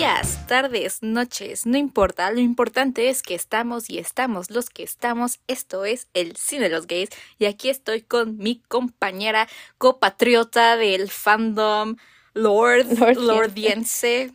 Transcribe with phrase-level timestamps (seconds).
[0.00, 5.40] días, tardes, noches, no importa, lo importante es que estamos y estamos los que estamos.
[5.46, 11.10] Esto es el cine de los gays y aquí estoy con mi compañera copatriota del
[11.10, 11.96] fandom
[12.32, 12.86] Lord,
[13.18, 14.32] Lordiense.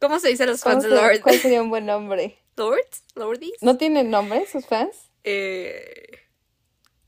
[0.00, 1.22] ¿Cómo se dice los fans de Lord?
[1.22, 2.36] ¿Cuál sería un buen nombre?
[2.58, 3.04] ¿Lords?
[3.14, 3.56] ¿Lordies?
[3.62, 5.10] ¿No tienen nombre sus fans?
[5.24, 6.26] Eh...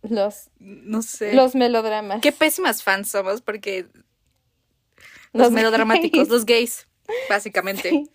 [0.00, 0.48] Los...
[0.58, 1.34] No sé.
[1.34, 2.22] Los melodramas.
[2.22, 3.86] Qué pésimas fans somos porque...
[5.34, 6.87] Los, melodramáticos, los gays
[7.28, 7.90] básicamente.
[7.90, 8.10] Sí.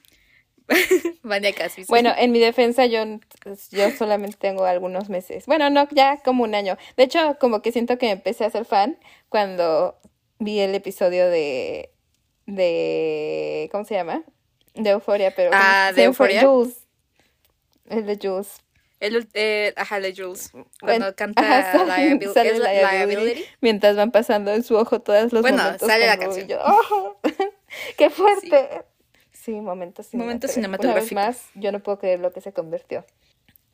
[1.58, 1.84] casi.
[1.86, 3.04] Bueno, en mi defensa yo,
[3.72, 5.46] yo solamente tengo algunos meses.
[5.46, 6.78] Bueno, no, ya como un año.
[6.98, 8.98] De hecho, como que siento que empecé a ser fan
[9.30, 10.00] cuando
[10.40, 11.90] vi el episodio de
[12.46, 14.24] de ¿cómo se llama?
[14.74, 16.42] De Euforia, pero Ah, de Euforia.
[16.42, 16.86] Jules.
[17.86, 18.60] El de Jules.
[19.00, 20.52] El, eh, ajá, de Jules.
[20.80, 21.42] Cuando canta
[22.60, 25.82] liability, Mientras van pasando en su ojo todos los bueno, momentos.
[25.82, 26.60] Bueno, sale la canción.
[26.64, 27.18] Oh,
[27.98, 28.84] ¡Qué fuerte!
[29.32, 30.56] Sí, momentos cinematográficos.
[30.56, 33.06] Momentos Una vez más, yo no puedo creer lo que se convirtió.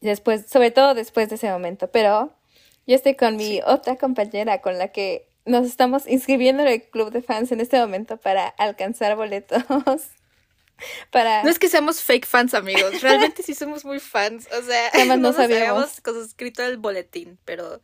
[0.01, 1.91] Después, sobre todo después de ese momento.
[1.91, 2.33] Pero
[2.87, 7.11] yo estoy con mi otra compañera con la que nos estamos inscribiendo en el club
[7.11, 9.63] de fans en este momento para alcanzar boletos.
[11.11, 11.43] Para...
[11.43, 13.01] No es que seamos fake fans, amigos.
[13.01, 14.47] Realmente sí somos muy fans.
[14.57, 15.99] O sea, no, no sabíamos.
[16.05, 17.81] habíamos escrito el boletín, pero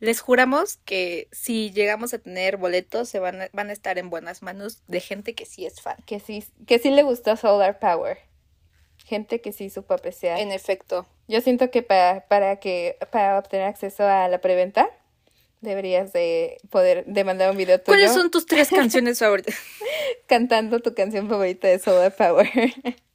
[0.00, 4.10] les juramos que si llegamos a tener boletos, se van a, van a estar en
[4.10, 5.96] buenas manos de gente que sí es fan.
[6.06, 8.18] Que sí, que sí le gustó Solar Power.
[9.04, 10.38] Gente que sí supo apreciar.
[10.38, 11.06] En efecto.
[11.26, 14.88] Yo siento que para, para que para obtener acceso a la preventa
[15.60, 17.96] deberías de poder demandar un video tuyo.
[17.96, 19.56] ¿Cuáles son tus tres canciones favoritas?
[20.26, 22.48] Cantando tu canción favorita de Solar Power.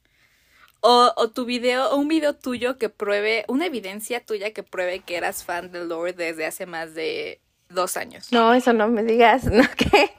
[0.86, 5.16] O, tu video, o un video tuyo que pruebe, una evidencia tuya que pruebe que
[5.16, 7.40] eras fan de Lord desde hace más de
[7.70, 8.30] dos años.
[8.32, 9.64] No, eso no me digas, ¿no?
[9.78, 10.10] Que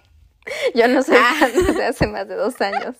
[0.73, 1.35] yo no soy ah.
[1.39, 2.95] fan desde hace más de dos años.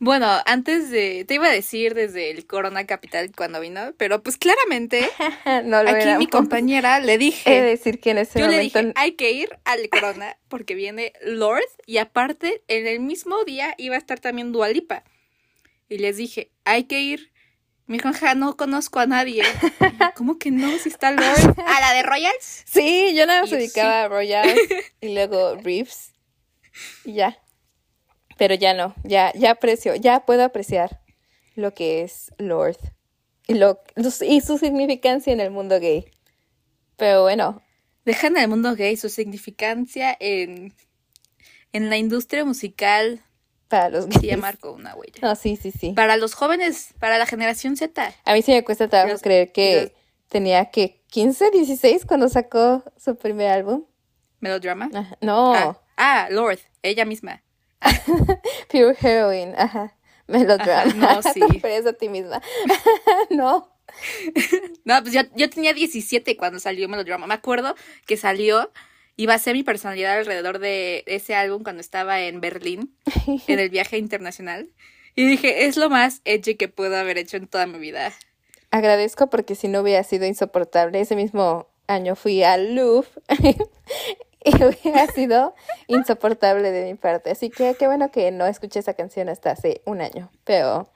[0.00, 4.36] Bueno, antes de, te iba a decir desde el Corona Capital cuando vino, pero pues
[4.36, 5.08] claramente
[5.64, 8.92] no lo aquí mi compañera le dije, He decir que en ese yo le dije,
[8.96, 13.94] hay que ir al Corona porque viene Lord y aparte en el mismo día iba
[13.94, 15.04] a estar también Dualipa.
[15.94, 17.30] Y les dije, hay que ir.
[17.86, 19.44] Me dijo, ja, no conozco a nadie.
[20.16, 20.76] ¿Cómo que no?
[20.76, 21.54] Si está Lord.
[21.56, 22.64] ¿A la de Royals?
[22.66, 24.58] Sí, yo nada más dedicaba a Royals
[25.00, 26.12] y luego Reeves.
[27.04, 27.38] Y ya.
[28.36, 31.00] Pero ya no, ya, ya aprecio, ya puedo apreciar
[31.54, 32.78] lo que es Lord
[33.46, 33.80] y, lo,
[34.22, 36.10] y su significancia en el mundo gay.
[36.96, 37.62] Pero bueno.
[38.04, 40.74] Dejan el mundo gay su significancia en,
[41.72, 43.24] en la industria musical
[43.74, 44.20] para los gays.
[44.20, 45.18] Sí, ya marcó una huella.
[45.20, 45.92] No, sí, sí, sí.
[45.92, 48.14] Para los jóvenes, para la generación Z.
[48.24, 49.92] A mí sí me cuesta trabajo creer que
[50.28, 53.84] tenía que 15, 16 cuando sacó su primer álbum.
[54.38, 54.90] ¿Melodrama?
[55.20, 55.54] no.
[55.54, 57.42] Ah, ah, Lord, ella misma.
[58.70, 59.96] Pure Heroine, ajá.
[60.28, 60.94] Melodrama.
[60.94, 61.40] no, sí.
[61.60, 62.40] Pero a ti misma.
[63.30, 63.72] no.
[64.84, 67.26] no, pues yo, yo tenía 17 cuando salió Melodrama.
[67.26, 67.74] Me acuerdo
[68.06, 68.70] que salió
[69.28, 72.96] a ser mi personalidad alrededor de ese álbum cuando estaba en Berlín,
[73.46, 74.70] en el viaje internacional.
[75.14, 78.12] Y dije, es lo más edgy que puedo haber hecho en toda mi vida.
[78.70, 83.08] Agradezco porque si no hubiera sido insoportable, ese mismo año fui al Louvre
[84.44, 85.54] y hubiera sido
[85.86, 87.30] insoportable de mi parte.
[87.30, 90.30] Así que qué bueno que no escuché esa canción hasta hace un año.
[90.42, 90.90] Pero...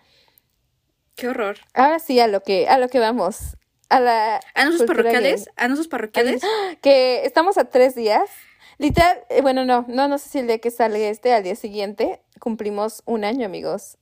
[1.14, 1.58] Qué horror.
[1.74, 3.57] Ahora sí, a lo que, a lo que vamos
[3.88, 6.42] a la anuncios parroquiales, anuncios parroquiales,
[6.82, 8.28] que estamos a tres días.
[8.78, 11.56] Literal, eh, bueno, no, no, no sé si el día que sale este, al día
[11.56, 13.98] siguiente, cumplimos un año, amigos.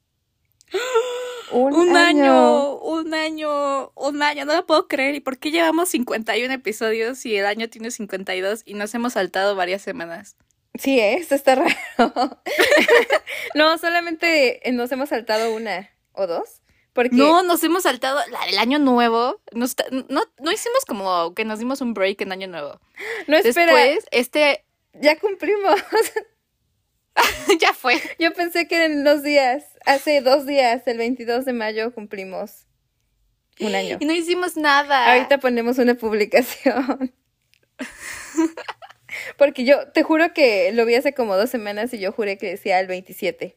[1.52, 2.74] Un, año.
[2.78, 5.14] un año, un año, no lo puedo creer.
[5.14, 9.54] ¿Y por qué llevamos 51 episodios y el año tiene 52 y nos hemos saltado
[9.54, 10.36] varias semanas?
[10.74, 11.14] Sí, ¿eh?
[11.14, 11.74] esto está raro.
[13.54, 16.60] no, solamente nos hemos saltado una o dos.
[17.12, 19.40] No, nos hemos saltado la del año nuevo.
[19.52, 19.66] no,
[20.38, 22.80] no hicimos como que nos dimos un break en año nuevo.
[23.26, 23.74] No, espera.
[23.74, 24.64] Después, este...
[24.94, 25.80] Ya cumplimos.
[27.60, 28.00] ya fue.
[28.18, 32.66] Yo pensé que en dos días, hace dos días, el 22 de mayo, cumplimos
[33.60, 33.96] un año.
[34.00, 35.12] Y no hicimos nada.
[35.12, 37.12] Ahorita ponemos una publicación.
[39.38, 42.50] Porque yo te juro que lo vi hace como dos semanas y yo juré que
[42.50, 43.56] decía el 27.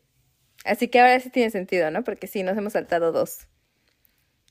[0.66, 2.04] Así que ahora sí tiene sentido, ¿no?
[2.04, 3.48] Porque sí, nos hemos saltado dos.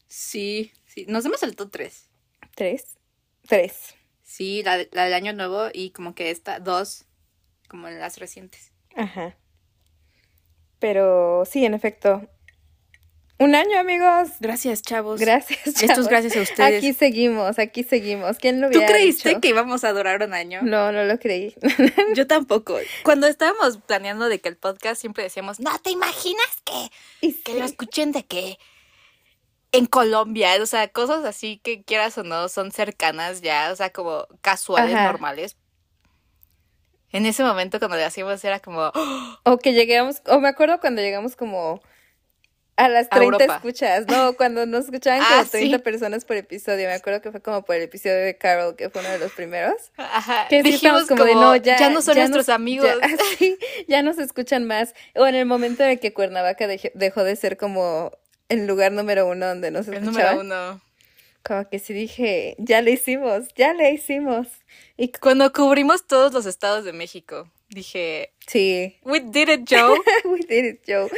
[0.07, 2.09] Sí, sí, nos hemos saltado tres.
[2.55, 2.99] ¿Tres?
[3.47, 3.95] Tres.
[4.23, 7.07] Sí, la, la del año nuevo y como que esta, dos,
[7.69, 8.73] como en las recientes.
[8.97, 9.37] Ajá.
[10.79, 12.29] Pero sí, en efecto.
[13.41, 14.31] Un año, amigos.
[14.41, 15.21] Gracias, chavos.
[15.21, 15.65] Gracias.
[15.65, 16.09] Esto es chavos.
[16.09, 16.79] gracias a ustedes.
[16.79, 18.37] Aquí seguimos, aquí seguimos.
[18.39, 19.41] ¿Quién lo ¿Tú creíste dicho?
[19.41, 20.61] que íbamos a durar un año?
[20.63, 21.55] No, no lo creí.
[22.17, 22.77] Yo tampoco.
[23.05, 26.91] Cuando estábamos planeando de que el podcast siempre decíamos, no te imaginas que,
[27.21, 27.59] Y que sí.
[27.61, 28.59] lo escuchen de que
[29.71, 33.91] en Colombia, o sea, cosas así que quieras o no son cercanas ya, o sea,
[33.91, 35.05] como casuales, Ajá.
[35.05, 35.57] normales.
[37.13, 39.39] En ese momento cuando lo hacíamos era como, ¡oh!
[39.45, 41.81] O que lleguemos, o me acuerdo cuando llegamos como
[42.79, 43.55] a las A 30 Europa.
[43.57, 45.51] escuchas, no, cuando nos escuchaban Ah, como sí.
[45.51, 48.89] 30 personas por episodio, me acuerdo que fue como por el episodio de Carol, que
[48.89, 49.75] fue uno de los primeros.
[49.97, 52.89] ajá, Que sí dijimos como, de no, ya, no son ya nuestros nos- amigos.
[53.01, 53.59] Ya, sí,
[53.89, 54.95] ya nos escuchan más.
[55.15, 58.13] O en el momento en el que Cuernavaca dejó, dejó de ser como
[58.49, 60.37] el lugar número uno donde nos el escuchaban.
[60.39, 60.81] número uno.
[61.43, 64.47] Como que sí dije, ya le hicimos, ya le hicimos.
[64.97, 69.99] Y Cuando cubrimos todos los estados de México, dije, sí, we did it, Joe.
[70.25, 71.09] we did it, Joe.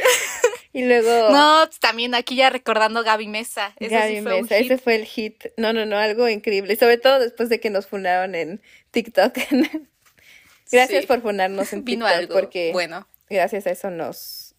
[0.73, 3.73] Y luego No, también aquí ya recordando Gaby Mesa.
[3.77, 5.45] Ese Gaby sí fue un Mesa, ese fue el hit.
[5.57, 6.73] No, no, no, algo increíble.
[6.73, 9.37] Y sobre todo después de que nos funaron en TikTok.
[10.71, 11.07] gracias Sí.
[11.07, 13.07] por funarnos en Vino TikTok algo porque bueno.
[13.29, 14.55] gracias a eso nos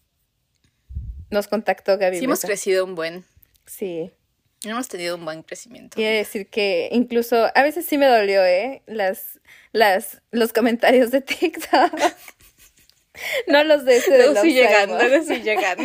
[1.31, 3.25] nos contactó Gaby Sí hemos crecido un buen.
[3.65, 4.11] Sí.
[4.65, 5.95] Hemos tenido un buen crecimiento.
[5.95, 8.81] Quiere decir que incluso a veces sí me dolió, ¿eh?
[8.85, 9.39] Las
[9.71, 11.91] las los comentarios de TikTok.
[13.47, 15.07] No los de ese de Love sí llegan, Simon.
[15.07, 15.77] luego sí llegan.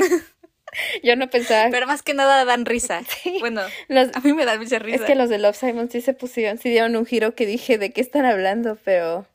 [1.02, 3.02] Yo no pensaba Pero más que nada dan risa.
[3.22, 3.38] Sí.
[3.40, 4.96] Bueno, los, a mí me da mucha risa.
[4.96, 7.78] Es que los de Love Simon sí se pusieron, sí dieron un giro que dije,
[7.78, 8.76] ¿de qué están hablando?
[8.84, 9.26] Pero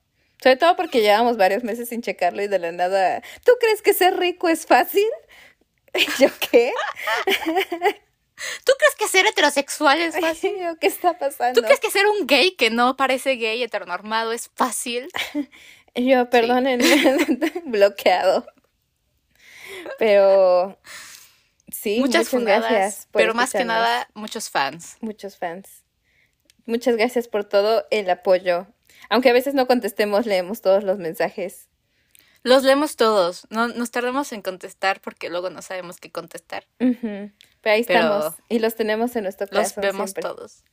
[0.41, 3.93] sobre todo porque llevamos varios meses sin checarlo y de la nada, ¿tú crees que
[3.93, 5.07] ser rico es fácil?
[6.19, 6.73] Yo, ¿qué?
[8.65, 10.53] ¿Tú crees que ser heterosexual es fácil?
[10.81, 11.59] ¿Qué está pasando?
[11.59, 15.09] ¿Tú crees que ser un gay que no parece gay heteronormado es fácil?
[15.95, 16.81] Yo, perdonen,
[17.65, 18.45] bloqueado.
[19.99, 20.79] Pero
[21.71, 23.07] sí, muchas muchas fundadas, gracias.
[23.11, 24.97] pero más que nada, muchos fans.
[25.01, 25.83] Muchos fans.
[26.65, 28.67] Muchas gracias por todo el apoyo.
[29.09, 31.67] Aunque a veces no contestemos, leemos todos los mensajes.
[32.41, 33.47] Los leemos todos.
[33.49, 36.65] No nos tardamos en contestar porque luego no sabemos qué contestar.
[36.77, 36.93] Pero
[37.63, 38.35] ahí Pero estamos.
[38.49, 40.23] Y los tenemos en nuestro Los corazón vemos siempre.
[40.23, 40.63] todos.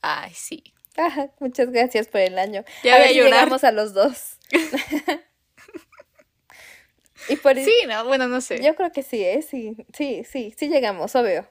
[0.00, 0.72] Ay, sí.
[0.96, 2.64] Ajá, muchas gracias por el año.
[2.84, 3.32] Ya a ver llorar.
[3.32, 4.36] llegamos a los dos.
[7.28, 8.62] y por Sí, no, bueno, no sé.
[8.62, 9.42] yo creo que sí, ¿eh?
[9.42, 11.46] Sí, sí, sí, sí llegamos, obvio.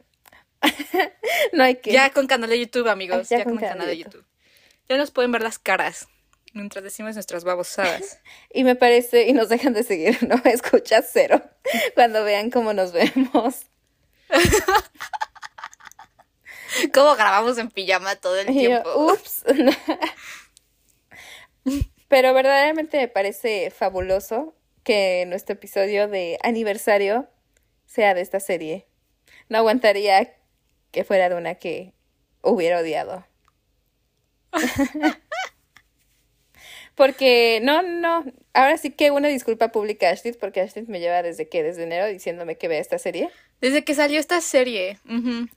[1.54, 1.92] no hay que...
[1.92, 3.30] Ya con canal de YouTube, amigos.
[3.30, 4.26] Ya Ya, con con, canal canal de de YouTube.
[4.88, 6.08] Ya nos pueden ver las caras
[6.54, 8.20] mientras decimos nuestras babosadas.
[8.54, 10.36] Y me parece, y nos dejan de seguir, ¿no?
[10.44, 11.42] Escucha cero.
[11.96, 13.66] Cuando vean cómo nos vemos.
[16.94, 18.90] ¿Cómo grabamos en pijama todo el Y yo, tiempo?
[18.96, 19.44] ups.
[22.08, 27.28] Pero verdaderamente me parece fabuloso que nuestro episodio de aniversario
[27.86, 28.88] sea de esta serie.
[29.50, 30.34] No aguantaría
[30.92, 31.94] que fuera de una que
[32.42, 33.26] hubiera odiado.
[37.02, 41.24] Porque, no, no, ahora sí que una disculpa pública a Ashley, porque Ashley me lleva
[41.24, 43.32] desde que, desde enero diciéndome que vea esta serie.
[43.60, 45.00] Desde que salió esta serie.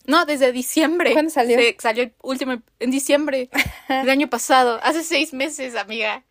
[0.06, 1.12] No, desde diciembre.
[1.12, 1.58] ¿Cuándo salió?
[1.58, 2.62] Se- salió el último.
[2.80, 3.50] En diciembre
[3.90, 4.80] del año pasado.
[4.82, 6.24] Hace seis meses, amiga.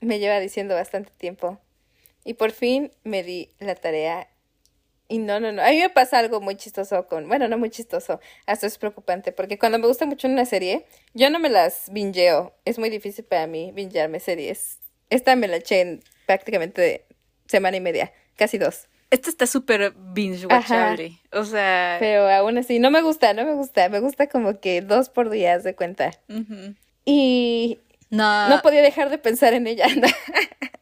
[0.00, 1.58] me lleva diciendo bastante tiempo.
[2.24, 4.28] Y por fin me di la tarea.
[5.08, 5.62] Y no, no, no.
[5.62, 7.28] A mí me pasa algo muy chistoso con.
[7.28, 8.20] Bueno, no muy chistoso.
[8.46, 9.32] Hasta es preocupante.
[9.32, 10.84] Porque cuando me gusta mucho una serie,
[11.14, 12.54] yo no me las bingeo.
[12.66, 14.78] Es muy difícil para mí bingearme series.
[15.08, 17.06] Esta me la eché en prácticamente
[17.46, 18.12] semana y media.
[18.36, 18.88] Casi dos.
[19.10, 21.18] Esta está súper binge-watchable.
[21.32, 21.96] O sea.
[21.98, 23.88] Pero aún así, no me gusta, no me gusta.
[23.88, 26.10] Me gusta como que dos por día, de cuenta.
[26.28, 26.74] ujú.
[27.06, 27.78] Y
[28.10, 29.86] No, no podía dejar de pensar en ella.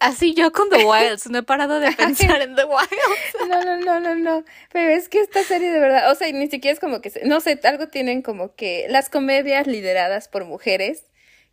[0.00, 1.28] así yo con The Wilds.
[1.30, 3.48] No he parado de pensar en The Wilds.
[3.48, 4.44] No, no, no, no, no.
[4.72, 7.24] Pero es que esta serie de verdad, o sea, ni siquiera es como que, se-
[7.26, 11.04] no sé, algo tienen como que las comedias lideradas por mujeres,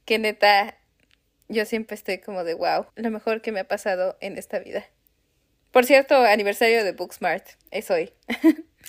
[0.05, 0.77] que neta,
[1.49, 4.85] yo siempre estoy como de wow, lo mejor que me ha pasado en esta vida.
[5.71, 8.13] Por cierto, aniversario de Booksmart, es hoy.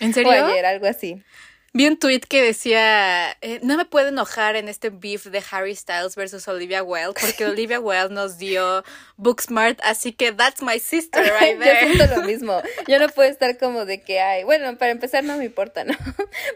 [0.01, 0.47] ¿En O serio?
[0.47, 1.23] ayer, algo así.
[1.75, 5.77] Vi un tweet que decía, eh, no me puedo enojar en este beef de Harry
[5.77, 8.83] Styles versus Olivia Wilde, porque Olivia Wilde nos dio
[9.17, 11.95] Booksmart, así que that's my sister right Yo there.
[11.95, 12.63] siento lo mismo.
[12.89, 15.95] Yo no puedo estar como de que hay, bueno, para empezar no me importa, ¿no?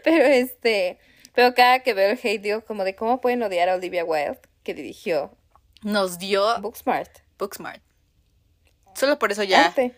[0.03, 0.97] Pero este,
[1.33, 4.39] pero cada que veo el hate digo como de cómo pueden odiar a Olivia Wilde,
[4.63, 5.37] que dirigió
[5.83, 7.19] Nos dio Booksmart.
[7.37, 7.81] Booksmart.
[8.95, 9.67] Solo por eso ya.
[9.67, 9.95] Arte.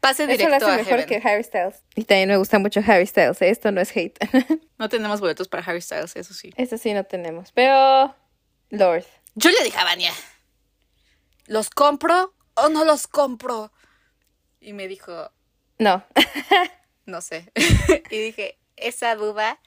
[0.00, 1.06] Pase Eso lo directo hace a mejor Heaven.
[1.22, 1.82] que Harry Styles.
[1.94, 3.50] Y también me gusta mucho Harry Styles, ¿eh?
[3.50, 4.18] esto no es hate.
[4.78, 6.52] No tenemos boletos para Harry Styles, eso sí.
[6.56, 7.50] Eso sí no tenemos.
[7.52, 8.14] Pero
[8.70, 9.04] Lord.
[9.34, 10.12] Yo le dije a Vania,
[11.46, 13.72] ¿los compro o no los compro?
[14.60, 15.30] Y me dijo,
[15.78, 16.04] No.
[17.06, 17.50] no sé.
[18.10, 19.58] y dije, esa duda,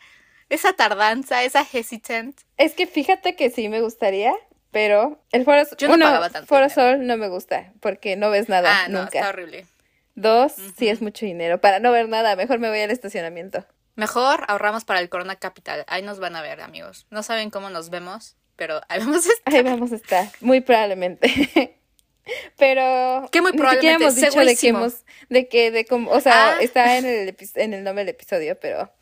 [0.49, 2.39] esa tardanza, esa hesitant.
[2.57, 4.33] Es que fíjate que sí me gustaría,
[4.71, 6.81] pero el Foro Sol, Yo no uno, pagaba tanto Foro dinero.
[6.97, 9.19] Sol no me gusta porque no ves nada Ah, no, nunca.
[9.19, 9.65] está horrible.
[10.15, 13.65] Dos, sí es mucho dinero para no ver nada, mejor me voy al estacionamiento.
[13.95, 15.83] Mejor ahorramos para el Corona Capital.
[15.87, 17.07] Ahí nos van a ver, amigos.
[17.09, 19.53] No saben cómo nos vemos, pero ahí vamos a estar.
[19.53, 21.77] Ahí vamos a estar, muy probablemente.
[22.57, 24.03] Pero ¿Qué muy probablemente?
[24.03, 26.57] hemos dicho de que hemos, de que, de cómo, o sea, Ah.
[26.61, 28.93] está en el, en el nombre del episodio, pero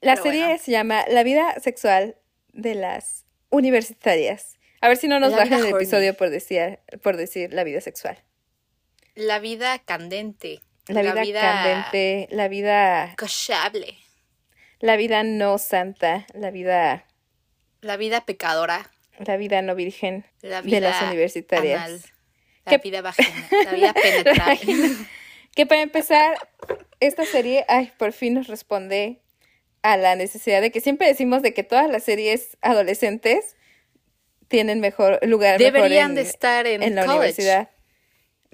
[0.00, 0.62] la Pero serie bueno.
[0.62, 2.16] se llama La vida sexual
[2.54, 4.56] de las universitarias.
[4.80, 5.76] A ver si no nos La bajan el horny.
[5.76, 8.18] episodio por decir, por decir la vida sexual.
[9.16, 10.60] La vida candente.
[10.86, 13.96] La vida, candente, la vida, Cochable.
[14.78, 17.04] la vida no santa, la vida,
[17.80, 18.88] La vida pecadora.
[19.18, 21.82] la vida no virgen La vida de las universitarias.
[21.82, 22.00] anal,
[22.66, 23.48] La ¿Qué- vida vagina.
[23.64, 24.96] La vida penetrable.
[25.56, 26.36] Que para empezar,
[27.00, 29.22] esta serie, ay, por fin nos responde
[29.82, 33.56] a la necesidad de que siempre decimos de que todas las series adolescentes
[34.48, 37.16] tienen mejor lugar mejor Deberían en, de estar en, en la college.
[37.18, 37.70] universidad.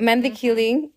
[0.03, 0.93] Mandy Killing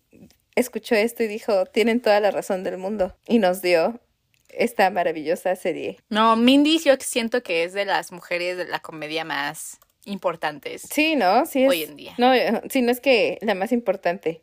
[0.54, 3.16] escuchó esto y dijo, tienen toda la razón del mundo.
[3.28, 4.00] Y nos dio
[4.48, 5.98] esta maravillosa serie.
[6.08, 10.82] No, Mindy yo siento que es de las mujeres de la comedia más importantes.
[10.90, 11.46] Sí, ¿no?
[11.46, 12.14] Sí es, Hoy en día.
[12.18, 12.32] No,
[12.70, 14.42] sí, no es que la más importante,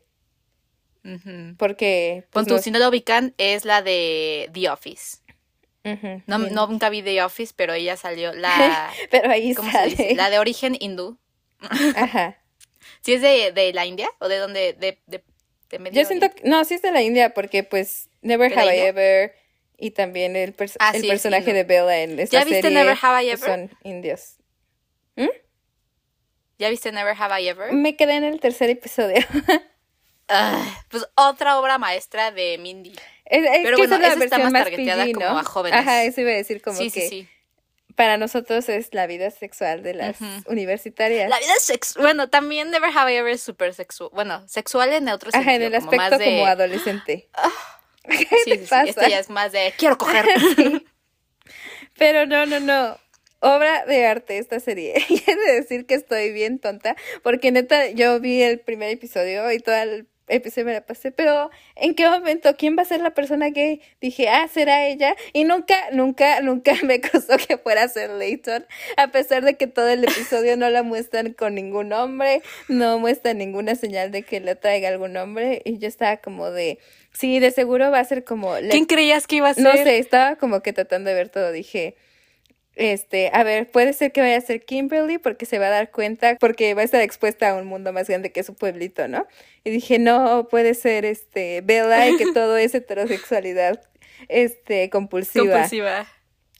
[1.58, 2.24] porque...
[2.30, 5.18] Pon pues, tú, nos- si no lo ubican, es la de The Office.
[6.26, 8.90] No, no nunca vi The Office, pero ella salió la...
[9.10, 10.14] Pero ahí ¿Cómo se dice?
[10.14, 11.18] La de origen hindú.
[11.94, 12.38] Ajá.
[13.04, 14.08] ¿Sí es de, de la India?
[14.18, 14.72] ¿O de dónde?
[14.72, 15.22] De, de,
[15.68, 18.56] de Medio Yo siento que, no, sí es de la India, porque pues Never ¿De
[18.56, 18.80] la Have I?
[18.80, 19.34] Ever
[19.76, 22.78] y también el, pers- Ah, el sí, personaje de Bella en esta ¿Ya viste serie
[22.78, 23.50] Never Have I Ever?
[23.50, 24.36] son indios.
[26.58, 27.72] ¿Ya viste Never Have I Ever?
[27.72, 29.16] Me quedé en el tercer episodio.
[30.26, 32.92] Ah, pues otra obra maestra de Mindy.
[33.26, 35.78] es es Pero que bueno, es la está más targeteada PG, como a jóvenes.
[35.78, 37.28] Ajá, eso iba a decir como sí, que sí, sí.
[37.94, 41.28] Para nosotros es la vida sexual de las universitarias.
[41.30, 42.02] La vida sexual.
[42.04, 44.10] Bueno, también Never Have I Ever es súper sexual.
[44.12, 45.50] Bueno, sexual en otro sentido.
[45.50, 47.28] Ajá, en el como más aspecto de- como adolescente.
[48.08, 48.84] ¿Qué Sí, te sí, sí, pasa?
[48.90, 50.26] Este ya es más de quiero coger.
[51.98, 52.98] Pero no, no, no.
[53.40, 54.94] Obra de arte esta serie.
[55.08, 59.50] Y he de decir que estoy bien tonta, porque neta, yo vi el primer episodio
[59.52, 62.56] y todo el episodio me la pasé, pero ¿en qué momento?
[62.56, 63.80] ¿Quién va a ser la persona gay?
[64.00, 65.14] Dije, ah, será ella.
[65.32, 68.66] Y nunca, nunca, nunca me cruzó que fuera a ser Leighton,
[68.96, 73.38] a pesar de que todo el episodio no la muestran con ningún hombre, no muestran
[73.38, 76.78] ninguna señal de que le traiga algún hombre, y yo estaba como de,
[77.12, 78.58] sí, de seguro va a ser como...
[78.58, 79.64] la ¿Quién creías que iba a ser?
[79.64, 81.52] no sé, estaba como que tratando de ver todo.
[81.52, 81.96] Dije,
[82.76, 85.90] este, a ver, puede ser que vaya a ser Kimberly porque se va a dar
[85.90, 89.26] cuenta, porque va a estar expuesta a un mundo más grande que su pueblito, ¿no?
[89.64, 93.80] Y dije, no, puede ser este Bella y que todo es heterosexualidad
[94.28, 95.44] este compulsiva.
[95.52, 96.06] Compulsiva.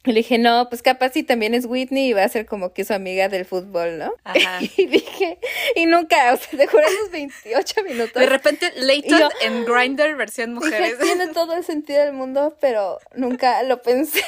[0.06, 2.74] Y le dije, no, pues capaz sí también es Whitney y va a ser como
[2.74, 4.12] que su amiga del fútbol, ¿no?
[4.24, 4.60] Ajá.
[4.76, 5.38] Y dije,
[5.76, 8.20] y nunca, o sea, te juro esos 28 minutos.
[8.20, 10.98] De repente, Leighton yo- en Grindr versión Dije, mujeres.
[10.98, 14.20] tiene todo el sentido del mundo, pero nunca lo pensé.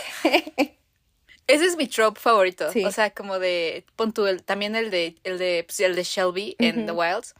[1.46, 2.72] Ese es mi trope favorito.
[2.72, 2.84] Sí.
[2.84, 3.84] O sea, como de.
[3.96, 7.34] Pon tú el- también el de, el de, pues, el de Shelby en The Wilds.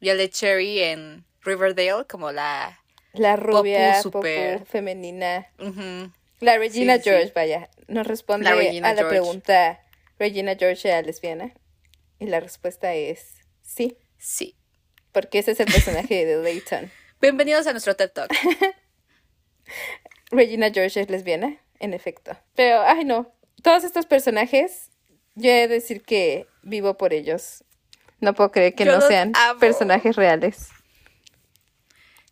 [0.00, 2.80] Y el de Cherry en Riverdale, como la.
[3.14, 5.46] La rubia, Popu popu, super- femenina.
[6.40, 7.10] La Regina Sí, sí.
[7.10, 8.62] George, vaya, nos responde La a la
[8.94, 9.04] George.
[9.08, 9.80] pregunta,
[10.18, 11.54] ¿Regina George era lesbiana?
[12.18, 14.54] Y la respuesta es sí, Sí.
[15.12, 16.90] porque ese es el personaje de Leighton.
[17.22, 18.30] Bienvenidos a nuestro TED Talk.
[20.30, 22.36] Regina George es lesbiana, en efecto.
[22.54, 23.32] Pero, ay no,
[23.62, 24.90] todos estos personajes,
[25.34, 27.64] yo he de decir que vivo por ellos.
[28.20, 29.60] No puedo creer que Yo no sean amo.
[29.60, 30.68] personajes reales.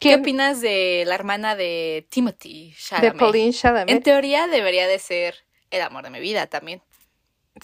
[0.01, 3.17] ¿Qué ¿Quién- opinas de la hermana de Timothy De Chalamet?
[3.19, 3.91] Pauline Chalamet.
[3.95, 5.35] En teoría debería de ser
[5.71, 6.83] el amor de mi vida también.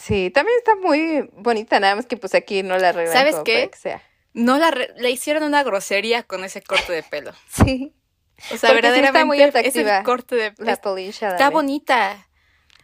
[0.01, 3.45] Sí, también está muy bonita, nada más que pues aquí no la arreglan ¿Sabes como
[3.45, 3.71] qué?
[3.71, 4.03] que sea.
[4.33, 7.33] No la re- le hicieron una grosería con ese corte de pelo.
[7.49, 10.79] Sí, O sea, Porque sí está verdaderamente muy es atractiva el corte de la es-
[10.79, 11.41] Pauline Chalamet.
[11.41, 12.29] Está bonita.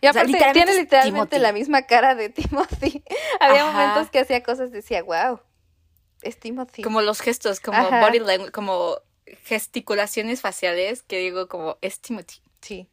[0.00, 1.38] Y O sea, aparte literalmente tiene literalmente Timothy.
[1.42, 3.02] la misma cara de Timothy.
[3.40, 3.72] Había Ajá.
[3.72, 5.40] momentos que hacía cosas decía, wow,
[6.22, 6.82] es Timothy.
[6.82, 8.00] Como los gestos, como Ajá.
[8.06, 8.98] body language, como
[9.44, 12.40] gesticulaciones faciales que digo como es Timothy.
[12.60, 12.88] Sí.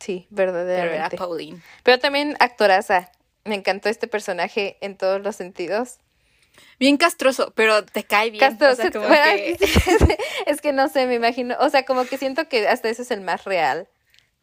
[0.00, 1.16] Sí, Pero era verdaderamente.
[1.16, 1.62] Pauline.
[1.82, 3.10] Pero también actoraza.
[3.44, 5.98] Me encantó este personaje en todos los sentidos.
[6.78, 8.40] Bien castroso, pero te cae bien.
[8.40, 9.56] Castro, o sea, se- como bueno, que-
[10.46, 13.10] es que no sé, me imagino, o sea, como que siento que hasta ese es
[13.10, 13.88] el más real.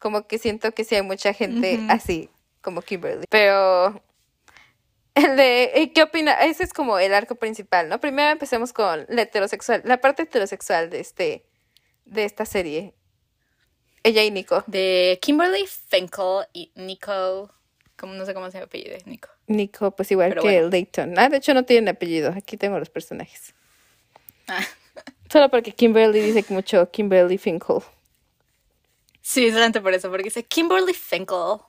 [0.03, 2.29] Como que siento que sí hay mucha gente así,
[2.59, 3.23] como Kimberly.
[3.29, 4.03] Pero
[5.15, 6.33] El de, ¿y ¿qué opina?
[6.33, 8.01] Ese es como el arco principal, ¿no?
[8.01, 11.45] Primero empecemos con la heterosexual, la parte heterosexual de este,
[12.03, 12.93] de esta serie.
[14.03, 14.65] Ella y Nico.
[14.67, 17.49] De Kimberly Finkel y Nico.
[17.95, 19.29] Como, no sé cómo se llama apellido, Nico.
[19.47, 20.67] Nico, pues igual Pero que bueno.
[20.69, 21.17] Leighton.
[21.17, 22.33] Ah, de hecho no tienen apellido.
[22.35, 23.53] Aquí tengo los personajes.
[24.49, 24.65] Ah.
[25.31, 27.77] Solo porque Kimberly dice mucho Kimberly Finkel.
[29.23, 31.61] Sí, solamente por eso, porque dice Kimberly Finkel.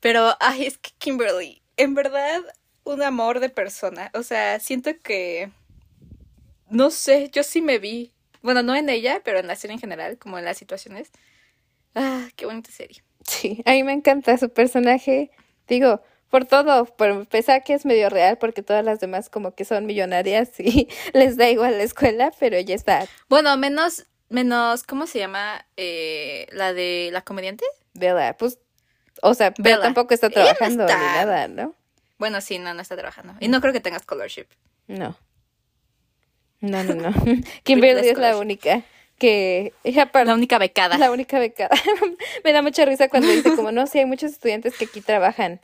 [0.00, 2.40] Pero, ay, es que Kimberly, en verdad,
[2.84, 4.10] un amor de persona.
[4.14, 5.50] O sea, siento que.
[6.70, 8.12] No sé, yo sí me vi.
[8.42, 11.10] Bueno, no en ella, pero en la serie en general, como en las situaciones.
[11.94, 13.02] Ah, qué bonita serie.
[13.26, 15.30] Sí, a mí me encanta su personaje.
[15.66, 19.64] Digo, por todo, por empezar que es medio real, porque todas las demás como que
[19.64, 25.06] son millonarias y les da igual la escuela, pero ella está Bueno, menos, menos, ¿cómo
[25.06, 25.66] se llama?
[25.76, 27.64] Eh, la de la comediante.
[27.94, 28.58] Bella, pues,
[29.22, 30.98] o sea, Bella tampoco está Ella no trabajando está.
[30.98, 31.74] ni nada, ¿no?
[32.18, 33.34] Bueno, sí, no, no está trabajando.
[33.40, 34.46] Y no creo que tenga scholarship.
[34.86, 35.16] No.
[36.60, 37.12] No, no, no.
[37.62, 38.82] Kimberly es la única
[39.18, 40.96] que aparte La única becada.
[40.98, 41.70] La única becada.
[42.44, 45.60] Me da mucha risa cuando dice como, no, sí, hay muchos estudiantes que aquí trabajan.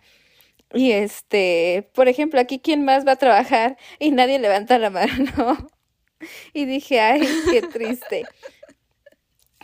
[0.72, 5.68] Y este, por ejemplo, aquí quién más va a trabajar y nadie levanta la mano.
[6.54, 8.24] Y dije, ay, qué triste.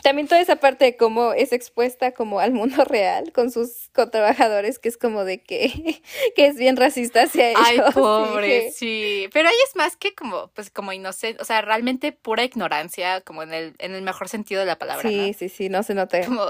[0.03, 4.79] También toda esa parte de cómo es expuesta como al mundo real con sus cotrabajadores,
[4.79, 6.01] que es como de que,
[6.35, 7.61] que es bien racista hacia ellos.
[7.65, 9.29] Ay, pobre, sí.
[9.33, 13.43] Pero ella es más que como, pues, como inocente, o sea, realmente pura ignorancia, como
[13.43, 16.19] en el, en el mejor sentido de la palabra, Sí, sí, sí, no se nota
[16.19, 16.25] ¿no?
[16.25, 16.45] Como,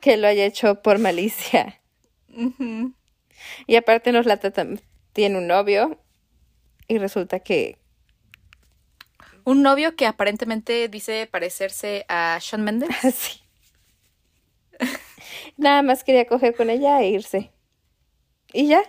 [0.00, 1.80] que lo haya hecho por malicia.
[3.66, 4.40] Y aparte nos la
[5.12, 6.00] tiene un novio
[6.88, 7.78] y resulta que
[9.44, 12.90] un novio que aparentemente dice parecerse a Sean Mendes.
[13.04, 13.40] así.
[15.56, 17.52] Nada más quería coger con ella e irse.
[18.52, 18.82] Y ya,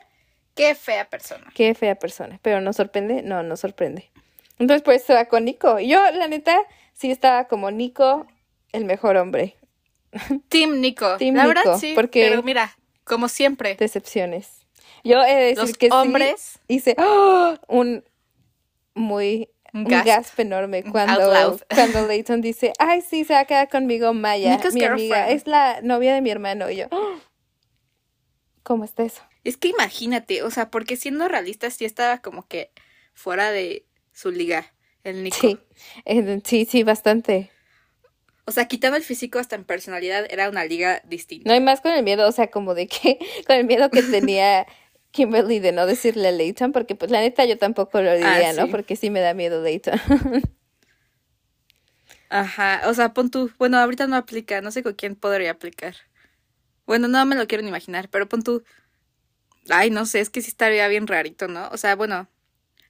[0.56, 1.52] Qué fea persona.
[1.56, 2.40] qué fea persona.
[2.42, 4.12] Pero nos sorprende, no, nos sorprende.
[4.60, 5.80] Entonces pues se va con Nico.
[5.80, 6.58] Y yo, la neta,
[6.94, 8.28] sí estaba como Nico,
[8.72, 9.58] el mejor hombre.
[10.50, 11.18] Team Nico.
[11.18, 14.66] Team la Nico, verdad sí, porque- pero mira, como siempre, Decepciones.
[15.04, 17.56] Yo he de decir los que sí, hombres hice ¡oh!
[17.68, 18.04] un
[18.94, 20.40] muy Un un gasp.
[20.40, 24.84] enorme cuando, cuando Leighton dice, ay, sí, se va a quedar conmigo Maya, Nico's mi
[24.84, 26.70] amiga, es la novia de mi hermano.
[26.70, 27.16] Y yo, "Oh,
[28.62, 29.24] ¿cómo está eso?
[29.44, 32.72] Es que imagínate, o sea, porque siendo realistas sí estaba como que
[33.14, 35.38] fuera de su liga, el Nico.
[35.38, 35.58] Sí,
[36.46, 37.50] sí, sí, bastante.
[38.46, 41.48] O sea, quitando el físico hasta en personalidad era una liga distinta.
[41.48, 44.04] No hay más con el miedo, o sea, como de que, con el miedo que
[44.04, 44.68] tenía
[45.14, 48.54] Kimberly de no decirle a Leighton, porque pues la neta yo tampoco lo diría, Ah,
[48.54, 48.68] ¿no?
[48.70, 49.94] Porque sí me da miedo Leighton.
[52.30, 55.96] Ajá, o sea, pon tú, bueno, ahorita no aplica, no sé con quién podría aplicar.
[56.88, 58.64] Bueno, no me lo quiero ni imaginar, pero pon tú,
[59.70, 61.68] ay, no sé, es que sí estaría bien rarito, ¿no?
[61.70, 62.28] O sea, bueno,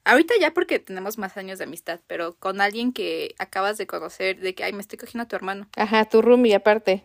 [0.05, 4.39] ahorita ya porque tenemos más años de amistad, pero con alguien que acabas de conocer,
[4.39, 5.67] de que, ay, me estoy cogiendo a tu hermano.
[5.75, 7.03] Ajá, tu roomie aparte,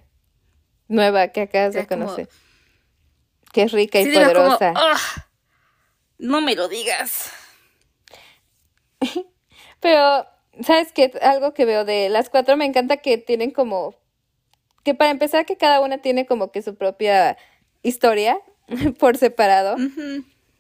[0.87, 2.29] nueva que acabas de Ya como- conocer.
[3.53, 4.73] Que es rica y Sí, digo como, poderosa.
[4.77, 4.99] "Ah,
[6.19, 7.31] no me lo digas.
[9.81, 10.27] Pero,
[10.63, 11.13] ¿sabes qué?
[11.23, 13.95] Algo que veo de las cuatro me encanta que tienen como.
[14.85, 17.37] Que para empezar, que cada una tiene como que su propia
[17.83, 18.41] historia
[18.99, 19.77] por separado.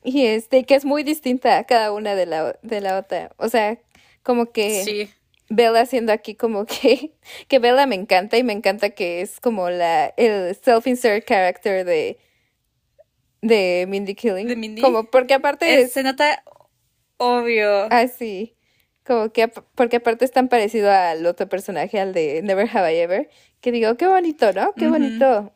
[0.04, 3.32] Y este, que es muy distinta a cada una de la, de la otra.
[3.36, 3.78] O sea,
[4.22, 5.10] como que Sí,
[5.48, 7.14] Bella siendo aquí como que.
[7.48, 12.18] Que Bella me encanta y me encanta que es como la el self-insert character de.
[13.42, 14.48] De Mindy Killing.
[14.48, 14.82] ¿De Mindy?
[14.82, 15.92] Como porque aparte Es- es.
[15.92, 16.42] se nota
[17.16, 17.86] obvio.
[17.90, 18.54] Ah, sí.
[19.04, 22.98] Como que, porque aparte es tan parecido al otro personaje, al de Never Have I
[22.98, 24.74] Ever, que digo, qué bonito, ¿no?
[24.74, 25.52] Qué bonito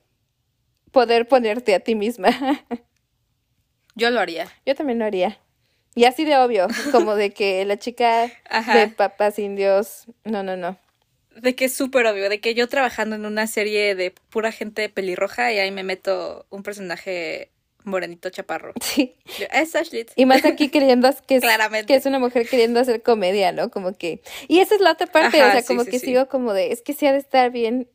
[0.91, 2.29] poder ponerte a ti misma.
[3.95, 4.49] Yo lo haría.
[4.65, 5.39] Yo también lo haría.
[5.95, 8.31] Y así de obvio, como de que la chica
[8.73, 10.79] de papas indios, no, no, no.
[11.37, 14.89] De que es súper obvio, de que yo trabajando en una serie de pura gente
[14.89, 17.51] pelirroja y ahí me meto un personaje
[17.85, 18.73] morenito chaparro.
[18.83, 19.17] Sí.
[19.53, 20.07] Es Ashley.
[20.17, 21.87] Y más aquí creyendo que es, Claramente.
[21.87, 23.71] que es una mujer queriendo hacer comedia, ¿no?
[23.71, 24.23] Como que...
[24.49, 26.07] Y esa es la otra parte, Ajá, o sea, sí, como sí, que sí.
[26.07, 27.89] sigo como de, es que sí ha de estar bien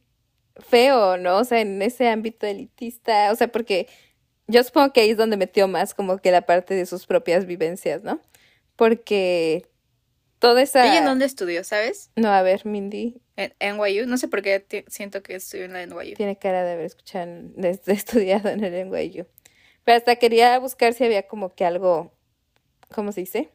[0.56, 1.38] feo, ¿no?
[1.38, 3.88] O sea, en ese ámbito elitista, o sea, porque
[4.48, 7.46] yo supongo que ahí es donde metió más como que la parte de sus propias
[7.46, 8.22] vivencias, ¿no?
[8.76, 9.68] Porque
[10.40, 10.86] toda esa...
[10.86, 12.12] ¿Ella en dónde estudió, sabes?
[12.16, 14.06] No, a ver, Mindy En NYU.
[14.06, 16.16] No sé por qué siento que estudió en la NYU.
[16.16, 19.26] tiene cara de haber escuchado, de, de estudiado en el NYU.
[19.88, 22.12] Pero hasta quería buscar si había como que algo,
[22.94, 23.50] ¿cómo se dice?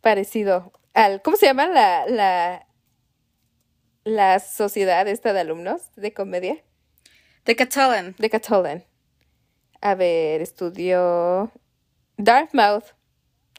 [0.00, 2.66] Parecido al, ¿cómo se llama la, la,
[4.02, 6.56] la sociedad esta de alumnos de comedia?
[7.44, 8.16] De Catalan.
[8.18, 8.84] De Catalan.
[9.80, 11.52] A ver, estudió
[12.16, 12.86] Dartmouth.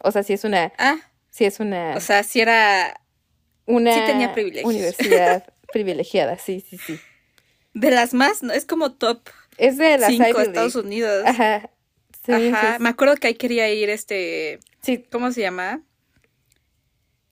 [0.03, 0.73] O sea, sí es una.
[0.77, 0.97] Ah,
[1.29, 1.93] Sí es una.
[1.95, 2.99] o sea, si era
[3.65, 4.69] una sí tenía privilegios.
[4.69, 6.99] universidad privilegiada, sí, sí, sí.
[7.73, 8.51] de las más, ¿no?
[8.51, 10.87] Es como top Es de las 5 Ivy de Estados League.
[10.87, 11.23] Unidos.
[11.25, 11.69] Ajá.
[12.25, 12.77] Sí, Ajá.
[12.77, 14.59] sí, Me acuerdo que ahí quería ir este.
[14.81, 15.05] sí.
[15.11, 15.83] ¿Cómo se llama?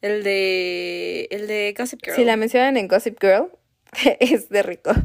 [0.02, 1.28] El de.
[1.32, 2.16] El de Gossip Girl.
[2.16, 3.50] Si la mencionan en Gossip Girl,
[4.20, 4.96] es de ricos.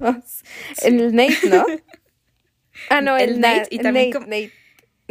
[0.83, 1.65] El Nate, ¿no?
[2.89, 4.53] Ah, no, el, El Na- Nate y también Nate, como- Nate.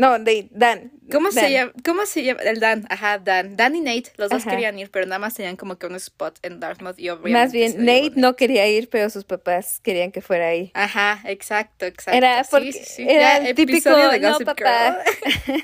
[0.01, 0.91] No, Nate, Dan.
[1.11, 1.43] ¿Cómo Dan.
[1.45, 1.71] se llama?
[1.85, 2.41] ¿Cómo se llama?
[2.41, 3.55] El Dan, ajá, Dan.
[3.55, 4.49] Dan y Nate, los dos Ajá.
[4.49, 7.37] querían ir, pero nada más tenían como que un spot en Dartmouth y obviamente.
[7.39, 10.71] Más bien, Nate no quería ir, pero sus papás querían que fuera ahí.
[10.73, 12.17] Ajá, exacto, exacto.
[12.17, 13.01] Era Sí, porque sí, sí.
[13.07, 15.63] era Ya, el típico, de no papá, Girl".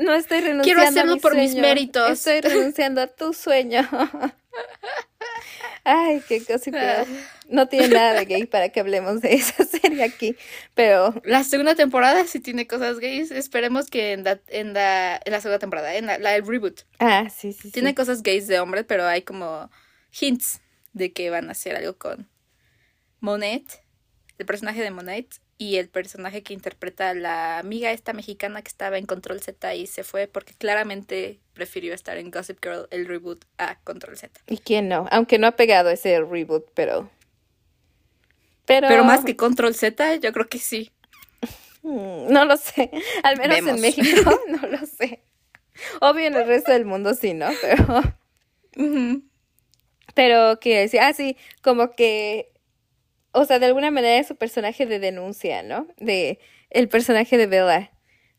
[0.00, 1.62] no estoy renunciando Quiero hacerlo a mi por mis sueño.
[1.62, 2.10] méritos.
[2.10, 3.88] Estoy renunciando a tu sueño.
[5.84, 6.40] Ay, qué.
[6.40, 7.06] Girl.
[7.48, 10.36] No tiene nada de gay para que hablemos de esa serie aquí,
[10.74, 13.30] pero La segunda temporada sí tiene cosas gays.
[13.30, 16.82] Esperemos que en la, en la, en la segunda temporada, en la, la del reboot,
[16.98, 17.70] ah, sí, sí, sí.
[17.70, 19.70] tiene cosas gays de hombre, pero hay como
[20.18, 20.60] hints
[20.92, 22.28] de que van a hacer algo con
[23.20, 23.82] Monet,
[24.38, 28.68] el personaje de Monet, y el personaje que interpreta a la amiga esta mexicana que
[28.68, 33.06] estaba en Control Z y se fue porque claramente prefirió estar en Gossip Girl, el
[33.06, 34.40] reboot, a Control Z.
[34.46, 35.06] ¿Y quién no?
[35.10, 37.10] Aunque no ha pegado ese reboot, pero
[38.64, 40.92] pero, Pero más que Control Z, yo creo que sí.
[41.82, 42.90] Mm, No lo sé.
[43.22, 43.74] Al menos Vemos.
[43.74, 45.22] en México no lo sé.
[46.00, 47.48] Obvio en el resto del mundo sí, ¿no?
[47.62, 49.22] Pero,
[50.14, 52.50] pero quiero decir, ah, sí, como que,
[53.40, 55.86] o sea, de alguna manera es su personaje de denuncia, ¿no?
[55.98, 56.38] De
[56.70, 57.90] el personaje de Bella.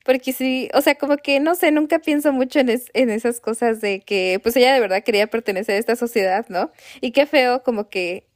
[0.05, 3.39] Porque sí, o sea, como que, no sé, nunca pienso mucho en, es- en esas
[3.39, 6.71] cosas de que, pues ella de verdad quería pertenecer a esta sociedad, ¿no?
[7.01, 8.27] Y qué feo como que,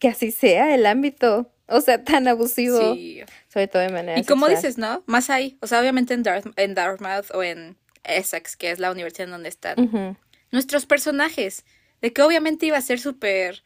[0.00, 3.20] que así sea el ámbito, o sea, tan abusivo, Sí.
[3.52, 5.02] sobre todo de manera Y como dices, ¿no?
[5.06, 5.58] Más ahí.
[5.60, 9.32] O sea, obviamente en, Darth- en Dartmouth o en Essex, que es la universidad en
[9.32, 10.16] donde están.
[10.50, 11.64] Nuestros personajes.
[12.00, 13.62] De que obviamente iba a ser súper.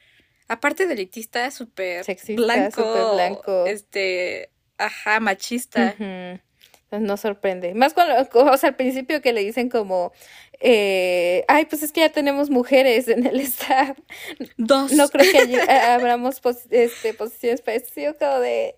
[0.53, 2.05] Aparte de elitista, súper
[2.37, 3.15] blanco.
[3.15, 3.67] blanco.
[3.67, 4.51] Este.
[4.79, 5.95] Ajá, machista.
[6.91, 7.73] No sorprende.
[7.75, 10.13] Más cuando, o sea, al principio que le dicen como,
[10.61, 13.97] eh, ay, pues es que ya tenemos mujeres en el staff.
[14.59, 14.93] Dos.
[14.93, 17.93] No creo que allí a- abramos pos- este, posiciones para esto.
[18.19, 18.77] Como de,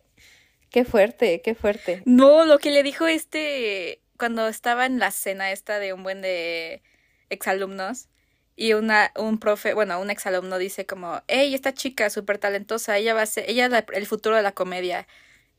[0.71, 2.03] qué fuerte, qué fuerte.
[2.05, 4.01] No, lo que le dijo este.
[4.17, 6.83] Cuando estaba en la cena esta de un buen de
[7.31, 8.09] exalumnos.
[8.57, 13.15] Y una, un profe, bueno, un exalumno dice como, hey, esta chica súper talentosa, ella
[13.15, 15.07] va a ser, ella es la- el futuro de la comedia.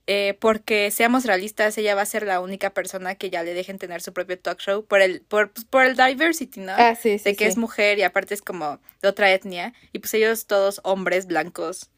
[0.07, 3.79] Eh, porque seamos realistas, ella va a ser la única persona que ya le dejen
[3.79, 6.73] tener su propio talk show por el, por, pues, por el diversity, ¿no?
[6.77, 7.49] Ah, sí, sí, de que sí.
[7.49, 9.73] es mujer y aparte es como de otra etnia.
[9.93, 11.89] Y pues ellos todos hombres blancos,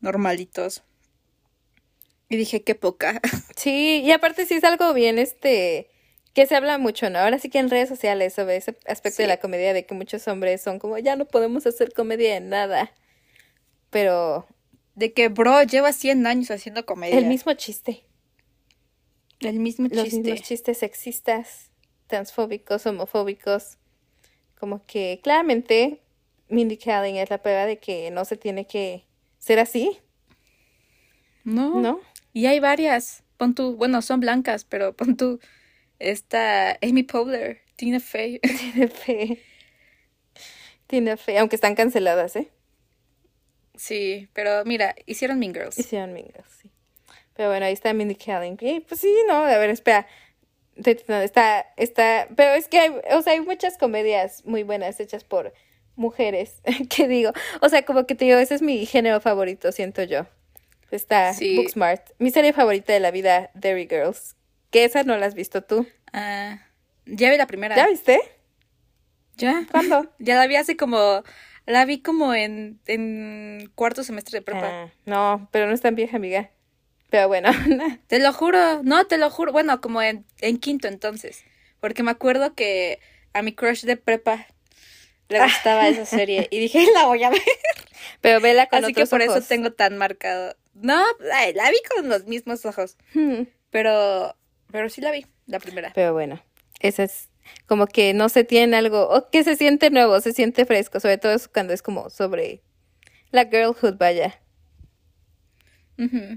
[0.00, 0.82] normalitos.
[2.28, 3.20] Y dije, qué poca.
[3.56, 5.88] Sí, y aparte sí es algo bien, este,
[6.34, 7.18] que se habla mucho, ¿no?
[7.20, 10.26] Ahora sí que en redes sociales sobre ese aspecto de la comedia, de que muchos
[10.28, 12.92] hombres son como, ya no podemos hacer comedia en nada.
[13.90, 14.46] Pero
[14.96, 17.18] De que, bro, lleva 100 años haciendo comedia.
[17.18, 18.04] el mismo chiste.
[19.40, 20.18] El mismo los chiste.
[20.20, 21.70] mismos chistes sexistas,
[22.06, 23.78] transfóbicos, homofóbicos.
[24.58, 26.00] Como que claramente
[26.48, 29.04] Mindy Kaling es la prueba de que no se tiene que
[29.38, 29.98] ser así,
[31.44, 31.80] No.
[31.80, 32.00] ¿no?
[32.32, 33.22] Y hay varias.
[33.36, 35.40] Pon tú, bueno, son blancas, pero pon tú.
[36.04, 38.38] Esta Amy Poehler, Tina Fey.
[38.40, 39.42] Tiene fe.
[40.86, 42.50] Tiene fe, aunque están canceladas, ¿eh?
[43.76, 45.78] sí, pero mira, hicieron Mean Girls.
[45.78, 46.70] Hicieron Mingas, sí.
[47.34, 48.56] Pero bueno, ahí está Mindy Kaling.
[48.60, 50.06] Y pues sí, no, a ver, espera.
[50.76, 55.52] Está, está, pero es que hay, o sea, hay muchas comedias muy buenas hechas por
[55.96, 60.02] mujeres, que digo, o sea, como que te digo, ese es mi género favorito, siento
[60.02, 60.26] yo.
[60.90, 61.56] Está Sí.
[61.56, 62.10] Booksmart.
[62.18, 64.36] Mi serie favorita de la vida, Derry Girls.
[64.74, 65.86] Que esa no la has visto tú.
[66.12, 66.58] Ah,
[67.06, 67.76] ya vi la primera.
[67.76, 68.20] ¿Ya viste?
[69.36, 69.64] ¿Ya?
[69.70, 70.12] ¿Cuándo?
[70.18, 71.22] Ya la vi hace como.
[71.64, 74.66] La vi como en, en cuarto semestre de prepa.
[74.66, 76.50] Ah, no, pero no es tan vieja, amiga.
[77.08, 77.50] Pero bueno,
[78.08, 79.52] Te lo juro, no, te lo juro.
[79.52, 81.44] Bueno, como en, en quinto entonces.
[81.78, 82.98] Porque me acuerdo que
[83.32, 84.48] a mi crush de prepa
[85.28, 86.48] le gustaba esa serie.
[86.50, 87.42] Y dije, la voy a ver.
[88.20, 90.56] pero vela con Así que otros por eso tengo tan marcado.
[90.74, 92.96] No, la vi con los mismos ojos.
[93.14, 93.44] Hmm.
[93.70, 94.36] Pero,
[94.70, 95.92] pero sí la vi, la primera.
[95.94, 96.42] Pero bueno,
[96.80, 97.28] eso es
[97.66, 101.18] como que no se tiene algo, o que se siente nuevo, se siente fresco, sobre
[101.18, 102.62] todo cuando es como sobre
[103.30, 104.40] la girlhood, vaya.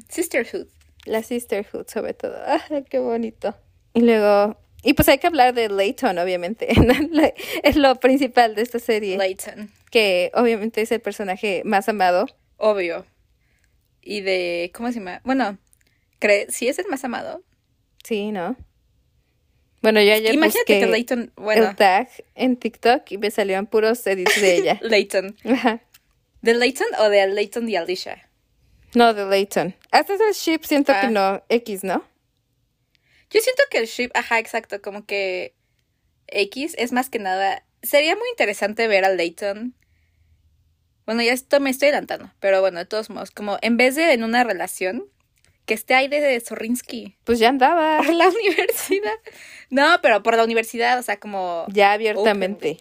[0.09, 0.67] Sisterhood.
[1.05, 2.35] la sisterhood sobre todo.
[2.45, 3.55] Ah, qué bonito.
[3.93, 6.67] Y luego, y pues hay que hablar de Layton, obviamente,
[7.63, 9.71] es lo principal de esta serie, Layton.
[9.89, 12.27] que obviamente es el personaje más amado.
[12.57, 13.05] Obvio.
[14.01, 14.71] Y de.
[14.73, 15.21] ¿Cómo se llama?
[15.23, 15.57] Bueno,
[16.19, 17.43] ¿cree, ¿sí es el más amado?
[18.03, 18.55] Sí, ¿no?
[19.81, 23.67] Bueno, yo ayer Imagínate busqué que Leighton, bueno, el tag en TikTok y me salían
[23.67, 24.79] puros edits de ella.
[24.81, 25.35] Leighton.
[25.45, 25.81] Ajá.
[26.41, 28.27] ¿De Leighton o de Leighton y Alicia?
[28.95, 29.75] No, de Leighton.
[29.91, 31.01] Hasta el ship siento Ah.
[31.01, 32.03] que no, X, ¿no?
[33.29, 35.53] Yo siento que el ship, ajá, exacto, como que
[36.27, 37.63] X es más que nada.
[37.83, 39.75] Sería muy interesante ver a Leighton.
[41.05, 44.11] Bueno, ya esto me estoy adelantando, pero bueno, de todos modos, como en vez de
[44.13, 45.05] en una relación,
[45.67, 47.17] que esté ahí de Zorrinsky.
[47.25, 47.97] Pues ya andaba.
[48.03, 49.13] Por la universidad.
[49.69, 51.65] No, pero por la universidad, o sea, como.
[51.67, 52.79] Ya abiertamente.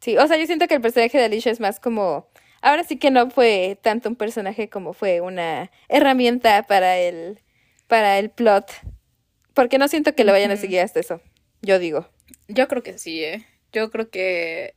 [0.00, 2.26] Sí, o sea, yo siento que el personaje de Alicia es más como...
[2.62, 7.38] Ahora sí que no fue tanto un personaje como fue una herramienta para el,
[7.86, 8.72] para el plot.
[9.54, 11.20] Porque no siento que lo vayan a seguir hasta eso.
[11.62, 12.08] Yo digo.
[12.48, 13.46] Yo creo que sí, ¿eh?
[13.72, 14.74] Yo creo que.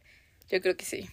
[0.50, 1.10] Yo creo que sí.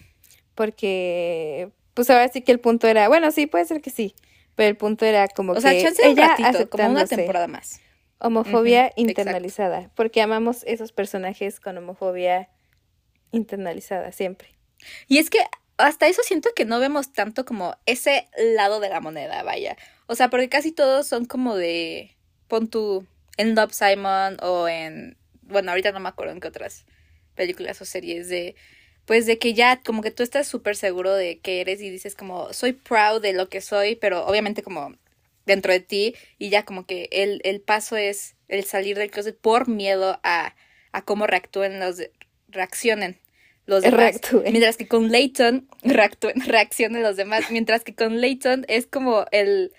[0.55, 4.15] Porque, pues ahora sí que el punto era, bueno, sí, puede ser que sí.
[4.61, 7.17] Pero el punto era como O que sea, chance un ella ratito, como una aceptándose.
[7.17, 7.81] temporada más.
[8.19, 9.91] Homofobia Ujú, internalizada.
[9.95, 12.51] Porque amamos esos personajes con homofobia
[13.33, 14.51] internalizada siempre.
[15.09, 15.39] Y es que
[15.79, 19.79] hasta eso siento que no vemos tanto como ese lado de la moneda, vaya.
[20.07, 22.15] O sea, porque casi todos son como de.
[22.47, 23.07] Pon tú
[23.39, 25.17] en Love Simon o en.
[25.41, 26.85] Bueno, ahorita no me acuerdo en qué otras
[27.35, 28.57] películas o series de.
[29.11, 32.15] Pues de que ya como que tú estás súper seguro de que eres y dices
[32.15, 34.95] como soy proud de lo que soy, pero obviamente como
[35.45, 39.37] dentro de ti y ya como que el, el paso es el salir del closet
[39.37, 40.55] por miedo a,
[40.93, 42.01] a cómo reactúen los
[42.47, 43.19] reaccionen
[43.67, 43.99] los demás.
[43.99, 44.45] Reactúen.
[44.45, 47.51] Mientras que con Leighton reactúen, reaccionen los demás.
[47.51, 49.73] Mientras que con Leighton es como el.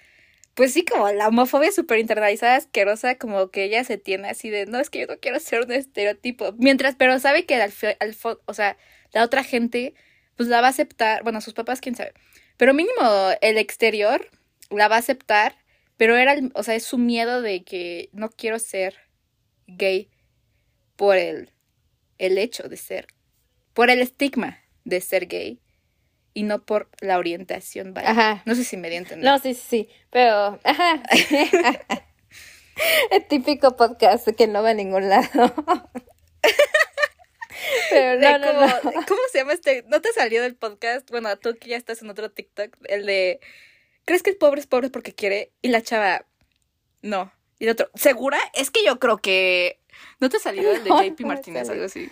[0.55, 4.65] Pues sí, como la homofobia súper internalizada, asquerosa, como que ella se tiene así de,
[4.65, 6.51] no, es que yo no quiero ser un estereotipo.
[6.57, 8.15] Mientras, pero sabe que al, al
[8.45, 8.75] o sea,
[9.13, 9.93] la otra gente,
[10.35, 12.13] pues la va a aceptar, bueno, sus papás, quién sabe.
[12.57, 13.01] Pero mínimo
[13.41, 14.29] el exterior
[14.69, 15.55] la va a aceptar,
[15.97, 18.95] pero era, el- o sea, es su miedo de que no quiero ser
[19.67, 20.09] gay
[20.95, 21.49] por el,
[22.17, 23.07] el hecho de ser
[23.73, 25.59] por el estigma de ser gay
[26.33, 27.93] y no por la orientación.
[27.93, 28.11] vaya.
[28.11, 28.41] Ajá.
[28.45, 29.29] No sé si me di a entender.
[29.29, 29.89] No, sí, sí, sí.
[30.09, 31.03] Pero, ajá.
[33.11, 35.53] el típico podcast que no va a ningún lado.
[37.89, 38.47] Pero no, no,
[38.81, 39.05] como- no.
[39.07, 39.83] ¿Cómo se llama este?
[39.87, 41.09] ¿No te salió del podcast?
[41.11, 43.39] Bueno, tú que ya estás en otro TikTok, el de
[44.05, 45.51] ¿Crees que el pobre es pobre porque quiere?
[45.61, 46.25] Y la chava,
[47.01, 47.31] no.
[47.59, 48.39] Y el otro, ¿segura?
[48.53, 49.79] Es que yo creo que.
[50.19, 52.09] ¿No te salió el de No, JP no Martínez algo así?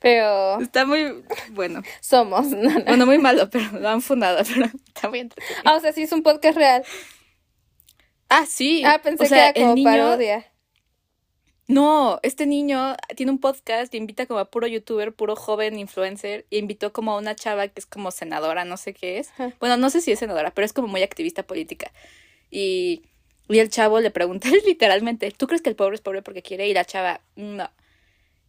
[0.00, 1.82] Pero Está muy bueno.
[2.00, 2.46] somos.
[2.46, 2.84] No, no.
[2.84, 5.62] Bueno, muy malo, pero lo han fundado, pero está muy entretenido.
[5.64, 6.84] Ah, o sea, sí es un podcast real.
[8.28, 8.82] Ah, sí.
[8.84, 10.51] Ah, pensé O sea, que era como niño, parodia.
[11.72, 16.44] No, este niño tiene un podcast y invita como a puro youtuber, puro joven influencer,
[16.50, 19.30] y invitó como a una chava que es como senadora, no sé qué es.
[19.30, 19.54] Ajá.
[19.58, 21.90] Bueno, no sé si es senadora, pero es como muy activista política.
[22.50, 23.04] Y,
[23.48, 26.68] y el chavo le pregunta literalmente, ¿tú crees que el pobre es pobre porque quiere?
[26.68, 27.70] Y la chava, no.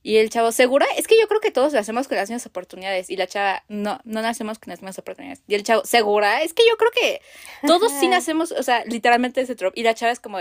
[0.06, 0.86] Y el chavo, ¿segura?
[0.98, 3.10] Es que yo creo que todos nacemos con las mismas oportunidades.
[3.10, 5.42] Y la chava, no, no nacemos con las mismas oportunidades.
[5.48, 6.44] Y el chavo, ¿segura?
[6.44, 7.22] Es que yo creo que
[7.66, 9.80] todos sí nacemos, o sea, literalmente ese trope.
[9.80, 10.40] Y la chava es como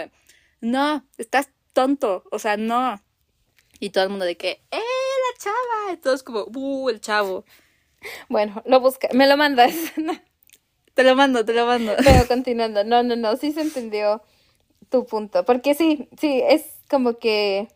[0.60, 3.00] no, estás tonto, o sea, no.
[3.80, 5.92] Y todo el mundo de que, ¡eh, la chava!
[5.92, 7.44] Y todos como, ¡uh, el chavo!
[8.28, 9.08] Bueno, lo busca.
[9.12, 9.74] Me lo mandas.
[10.94, 11.94] Te lo mando, te lo mando.
[12.04, 12.84] Pero continuando.
[12.84, 13.36] No, no, no.
[13.36, 14.22] Sí se entendió
[14.90, 15.44] tu punto.
[15.44, 17.68] Porque sí, sí, es como que.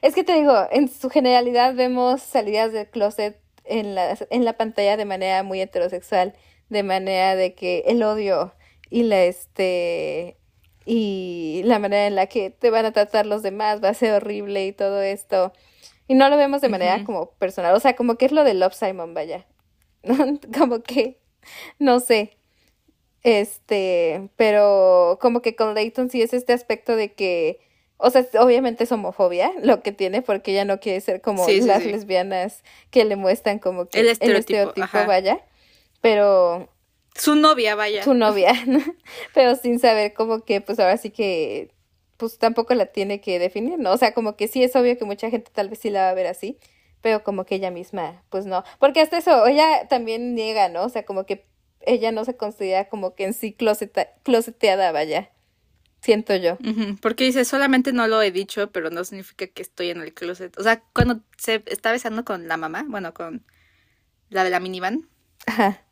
[0.00, 4.56] Es que te digo, en su generalidad vemos salidas del closet en la, en la
[4.56, 6.34] pantalla de manera muy heterosexual.
[6.70, 8.54] De manera de que el odio
[8.88, 10.38] y la este.
[10.84, 14.12] Y la manera en la que te van a tratar los demás va a ser
[14.14, 15.52] horrible y todo esto.
[16.08, 17.74] Y no lo vemos de manera como personal.
[17.74, 19.46] O sea, como que es lo de Love Simon, vaya.
[20.58, 21.20] como que.
[21.78, 22.36] No sé.
[23.22, 27.60] Este, pero como que con Leighton sí es este aspecto de que,
[27.96, 31.60] o sea, obviamente es homofobia lo que tiene porque ella no quiere ser como Sí,
[31.62, 31.92] sí, las sí.
[31.92, 35.06] lesbianas que le muestran como que El estereotipo, ajá.
[35.06, 35.40] vaya,
[36.00, 36.68] pero
[37.14, 38.02] Su novia, vaya.
[38.02, 38.80] su novia, ¿no?
[39.34, 41.70] pero sin saber como que pues ahora sí que
[42.16, 43.92] pues tampoco la tiene que definir, ¿no?
[43.92, 46.10] O sea, como que sí es obvio que mucha gente tal vez sí la va
[46.10, 46.58] a ver así,
[47.00, 50.84] pero como que ella misma, pues no, porque hasta eso, ella también niega, ¿no?
[50.84, 51.44] O sea, como que
[51.80, 55.30] ella no se considera como que en sí closeta- closeteada, vaya,
[56.00, 56.58] siento yo.
[57.00, 60.56] Porque dice, solamente no lo he dicho, pero no significa que estoy en el closet.
[60.58, 63.44] O sea, cuando se está besando con la mamá, bueno, con
[64.30, 65.08] la de la minivan,
[65.46, 65.82] Ajá.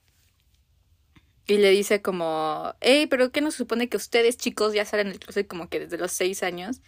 [1.50, 5.08] Y le dice como, hey, pero ¿qué no se supone que ustedes chicos ya salen
[5.08, 6.80] del closet como que desde los seis años?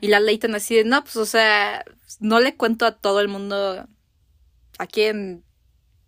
[0.00, 1.84] Y la Leighton así de, no, pues, o sea,
[2.18, 3.86] no le cuento a todo el mundo
[4.78, 5.44] a quién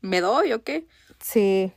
[0.01, 0.87] me doy o qué.
[1.21, 1.73] Sí.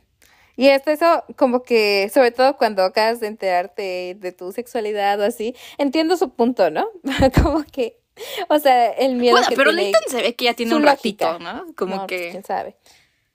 [0.56, 5.24] Y esto, eso, como que, sobre todo cuando acabas de enterarte de tu sexualidad o
[5.24, 6.88] así, entiendo su punto, ¿no?
[7.42, 8.00] como que,
[8.48, 10.82] o sea, el miedo Bueno, que pero tiene Leighton se ve que ya tiene un
[10.84, 11.32] lógica.
[11.34, 11.66] ratito, ¿no?
[11.76, 12.30] Como No, pues, que.
[12.30, 12.76] quién sabe.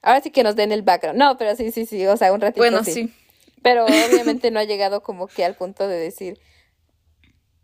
[0.01, 1.19] Ahora sí que nos den el background.
[1.19, 2.93] No, pero sí, sí, sí, o sea, un ratito Bueno, sí.
[2.93, 3.13] sí.
[3.61, 6.39] Pero obviamente no ha llegado como que al punto de decir,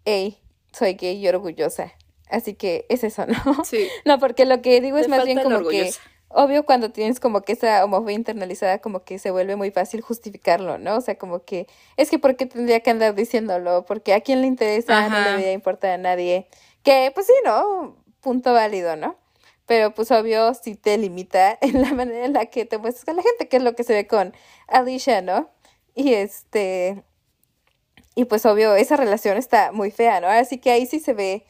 [0.06, 0.38] hey,
[0.72, 1.94] soy gay y orgullosa.
[2.30, 3.64] Así que es eso, ¿no?
[3.64, 3.88] Sí.
[4.06, 5.92] No, porque lo que digo es más bien como que,
[6.28, 10.78] obvio, cuando tienes como que esa homofobia internalizada, como que se vuelve muy fácil justificarlo,
[10.78, 10.98] ¿no?
[10.98, 13.86] O sea, como que, es que ¿por qué tendría que andar diciéndolo?
[13.86, 15.30] Porque a quién le interesa, no le Ajá.
[15.32, 16.48] debería importar a nadie.
[16.84, 17.98] Que, pues sí, ¿no?
[18.22, 19.18] Punto válido, ¿no?
[19.68, 23.18] Pero pues obvio sí te limita en la manera en la que te muestras con
[23.18, 24.34] la gente, que es lo que se ve con
[24.68, 25.52] Alicia, ¿no?
[25.94, 27.04] Y este,
[28.16, 30.28] y pues obvio esa relación está muy fea, ¿no?
[30.28, 31.46] Así que ahí sí se ve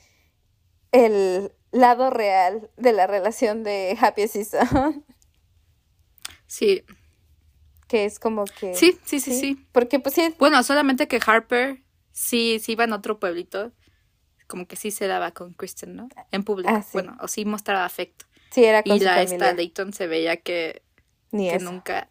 [0.91, 5.05] el lado real de la relación de Happy Season,
[6.47, 6.83] Sí.
[7.87, 8.73] que es como que...
[8.73, 9.67] Sí, sí, sí, sí.
[9.73, 13.73] Porque pues sí, Bueno, solamente que Harper sí, sí iba en otro pueblito.
[14.47, 16.09] Como que sí se daba con Kristen, ¿no?
[16.31, 16.69] En público.
[16.73, 16.89] Ah, sí.
[16.93, 18.25] Bueno, o sí mostraba afecto.
[18.51, 19.35] sí era con Y su la familia.
[19.35, 20.81] esta Leighton se veía que,
[21.31, 21.69] Ni que eso.
[21.71, 22.09] nunca.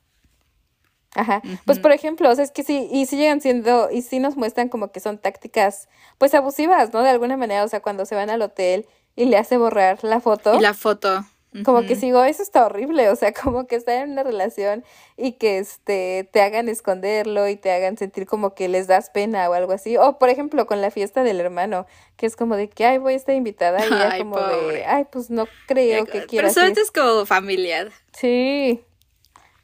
[1.14, 1.40] Ajá.
[1.64, 4.36] Pues por ejemplo, o sea, es que sí, y sí llegan siendo, y sí nos
[4.36, 7.02] muestran como que son tácticas, pues abusivas, ¿no?
[7.02, 10.20] De alguna manera, o sea, cuando se van al hotel y le hace borrar la
[10.20, 10.54] foto.
[10.56, 11.24] Y la foto.
[11.64, 14.84] Como que sigo, eso está horrible, o sea, como que estar en una relación
[15.16, 19.48] y que este te hagan esconderlo y te hagan sentir como que les das pena
[19.48, 19.96] o algo así.
[19.96, 23.14] O por ejemplo, con la fiesta del hermano, que es como de que, ay, voy
[23.14, 26.80] a estar invitada y Ay, como de, ay, pues no creo que Pero quieras solamente
[26.80, 27.90] es como familiar.
[28.12, 28.84] Sí.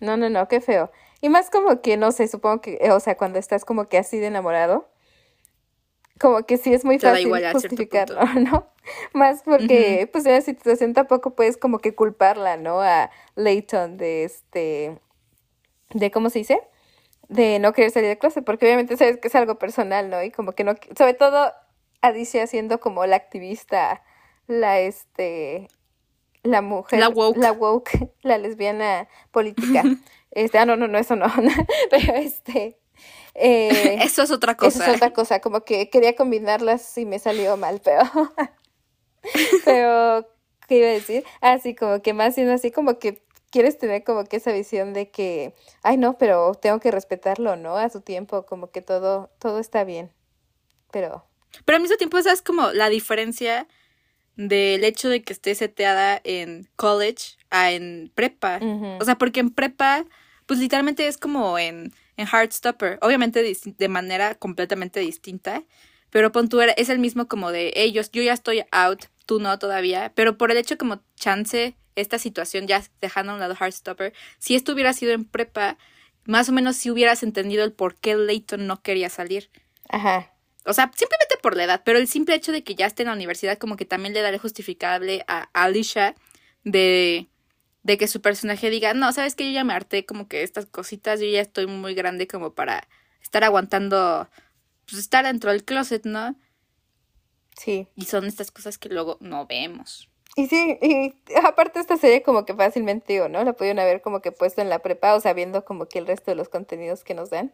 [0.00, 0.90] No, no, no, qué feo.
[1.20, 4.18] Y más como que, no sé, supongo que, o sea, cuando estás como que así
[4.18, 4.88] de enamorado,
[6.22, 8.20] como que sí es muy Te fácil justificarlo.
[8.40, 8.68] ¿no?
[9.12, 12.80] Más porque, pues en la situación tampoco puedes como que culparla, ¿no?
[12.80, 14.98] A Leighton de este,
[15.90, 16.60] de, ¿cómo se dice?
[17.28, 20.22] De no querer salir de clase, porque obviamente sabes que es algo personal, ¿no?
[20.22, 21.52] Y como que no, sobre todo
[22.00, 24.04] Alicia siendo como la activista,
[24.46, 25.66] la, este,
[26.44, 27.36] la mujer, La woke.
[27.36, 29.82] la woke, la lesbiana política.
[30.30, 31.26] Este, ah, no, no, no, eso no,
[31.90, 32.78] pero este,
[33.34, 34.82] eh, Eso es otra cosa.
[34.82, 38.02] eso es otra cosa, como que quería combinarlas y me salió mal, pero,
[39.64, 40.28] pero,
[40.68, 41.24] ¿qué iba a decir?
[41.40, 45.10] Así como que más siendo así como que quieres tener como que esa visión de
[45.10, 47.76] que, ay no, pero tengo que respetarlo, ¿no?
[47.76, 50.10] A su tiempo, como que todo, todo está bien,
[50.90, 51.26] pero,
[51.64, 53.68] Pero al mismo tiempo, esa es como la diferencia
[54.36, 58.58] del hecho de que esté seteada en college a en prepa.
[58.98, 60.06] O sea, porque en prepa,
[60.46, 62.98] pues literalmente es como en, en Heartstopper.
[63.02, 65.62] Obviamente de manera completamente distinta.
[66.10, 69.58] Pero pon tú, es el mismo como de ellos, yo ya estoy out, tú no
[69.58, 70.12] todavía.
[70.14, 74.54] Pero por el hecho como chance, esta situación, ya dejando a un lado Heartstopper, si
[74.54, 75.78] esto hubiera sido en prepa,
[76.24, 79.50] más o menos si hubieras entendido el por qué Leighton no quería salir.
[79.88, 80.34] ajá,
[80.66, 83.08] O sea, simplemente por la edad, pero el simple hecho de que ya esté en
[83.08, 86.14] la universidad como que también le da el justificable a Alicia
[86.62, 87.26] de,
[87.82, 90.66] de que su personaje diga, no, sabes que yo ya me harté como que estas
[90.66, 92.88] cositas, yo ya estoy muy grande como para
[93.22, 94.28] estar aguantando,
[94.86, 96.36] pues estar dentro del closet, ¿no?
[97.58, 97.88] sí.
[97.96, 100.08] Y son estas cosas que luego no vemos.
[100.34, 101.14] Y sí, y
[101.44, 103.44] aparte esta serie como que fácilmente digo, ¿no?
[103.44, 106.06] La pudieron haber como que puesto en la prepa, o sea, viendo como que el
[106.06, 107.52] resto de los contenidos que nos dan.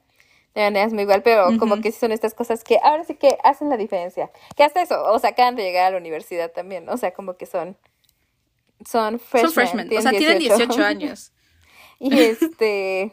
[0.54, 3.36] De maneras muy igual, pero como que sí son estas cosas que ahora sí que
[3.44, 4.30] hacen la diferencia.
[4.56, 6.92] Que hasta eso, o sea, acaban de llegar a la universidad también, ¿no?
[6.92, 7.76] O sea, como que son,
[8.84, 9.50] son freshmen.
[9.50, 11.32] son freshmen, o sea, tienen 18 años.
[12.00, 13.12] Y este,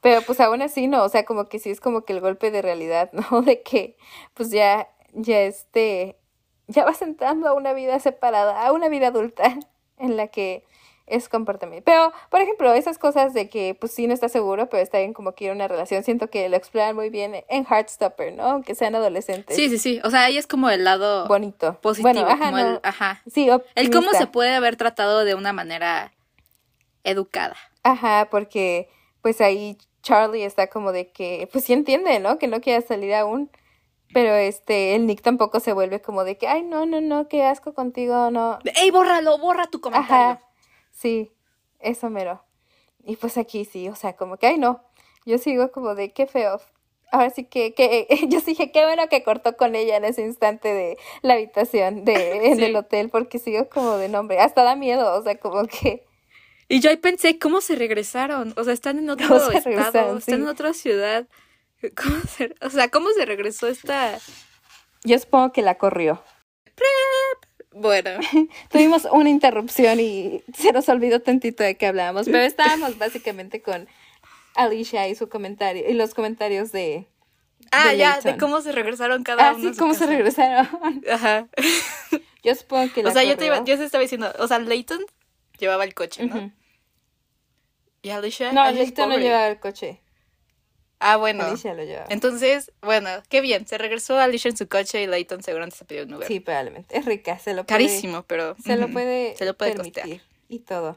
[0.00, 2.50] pero pues aún así no, o sea, como que sí es como que el golpe
[2.50, 3.42] de realidad, ¿no?
[3.42, 3.96] De que
[4.34, 6.18] pues ya, ya este,
[6.66, 9.56] ya vas entrando a una vida separada, a una vida adulta
[9.98, 10.64] en la que
[11.06, 11.84] es comportamiento.
[11.84, 15.12] Pero, por ejemplo, esas cosas de que pues sí no estás seguro, pero está bien
[15.12, 18.42] como que ir una relación, siento que lo exploran muy bien en Heartstopper, ¿no?
[18.44, 19.54] Aunque sean adolescentes.
[19.56, 21.78] Sí, sí, sí, o sea, ahí es como el lado Bonito.
[21.80, 24.18] positivo, Bueno, ajá, como no, el, ajá, Sí, el cómo optimista.
[24.18, 26.12] se puede haber tratado de una manera
[27.04, 27.56] educada.
[27.82, 28.88] Ajá, porque
[29.22, 32.38] pues ahí Charlie está como de que, pues sí entiende, ¿no?
[32.38, 33.50] Que no quiera salir aún.
[34.14, 37.44] Pero este, el Nick tampoco se vuelve como de que, ay, no, no, no, qué
[37.44, 38.58] asco contigo, no.
[38.76, 40.14] ¡Ey, bórralo, borra tu comentario!
[40.14, 40.40] Ajá,
[40.96, 41.32] sí,
[41.78, 42.42] eso mero.
[43.04, 44.82] Y pues aquí sí, o sea, como que, ay, no.
[45.24, 46.60] Yo sigo como de qué feo.
[47.12, 50.22] Ahora sí que, que yo sí dije, qué bueno que cortó con ella en ese
[50.22, 52.64] instante de la habitación de en Sí.
[52.64, 54.40] el hotel, porque sigo como de nombre.
[54.40, 56.04] Hasta da miedo, o sea, como que.
[56.68, 58.52] Y yo ahí pensé, ¿cómo se regresaron?
[58.56, 60.32] O sea, están en otro ¿Cómo se estado, están Sí.
[60.32, 61.28] en otra ciudad.
[61.96, 64.18] ¿Cómo se, o sea, ¿cómo se regresó esta...?
[65.04, 66.20] Yo supongo que la corrió.
[67.78, 68.10] Bueno,
[68.70, 73.86] Tuvimos una interrupción y se nos olvidó tantito de que hablábamos, pero estábamos básicamente con
[74.54, 77.06] Alicia y su comentario, y los comentarios de.
[77.72, 79.60] Ah, de ya, de cómo se regresaron cada Ah, uno.
[79.60, 80.66] sí, a su cómo se regresaron.
[81.12, 81.48] Ajá.
[82.42, 84.58] Yo supongo que la O sea, yo te, iba, yo te estaba diciendo, o sea,
[84.58, 85.00] Leighton
[85.58, 86.50] llevaba el coche, ¿no?
[88.02, 88.52] Y Alicia.
[88.52, 90.00] No, Alicia Leighton no llevaba el coche.
[90.98, 91.44] Ah, bueno.
[91.44, 92.06] Alicia lo llevaba.
[92.08, 93.66] Entonces, bueno, qué bien.
[93.66, 96.26] Se regresó Alicia en su coche y Leighton seguramente se pidió un Uber.
[96.26, 96.96] Sí, probablemente.
[96.96, 97.84] Es rica, se lo puede.
[97.86, 98.56] Carísimo, pero.
[98.64, 100.02] Se lo puede, Se lo puede permitir.
[100.02, 100.20] costear.
[100.48, 100.96] Y todo.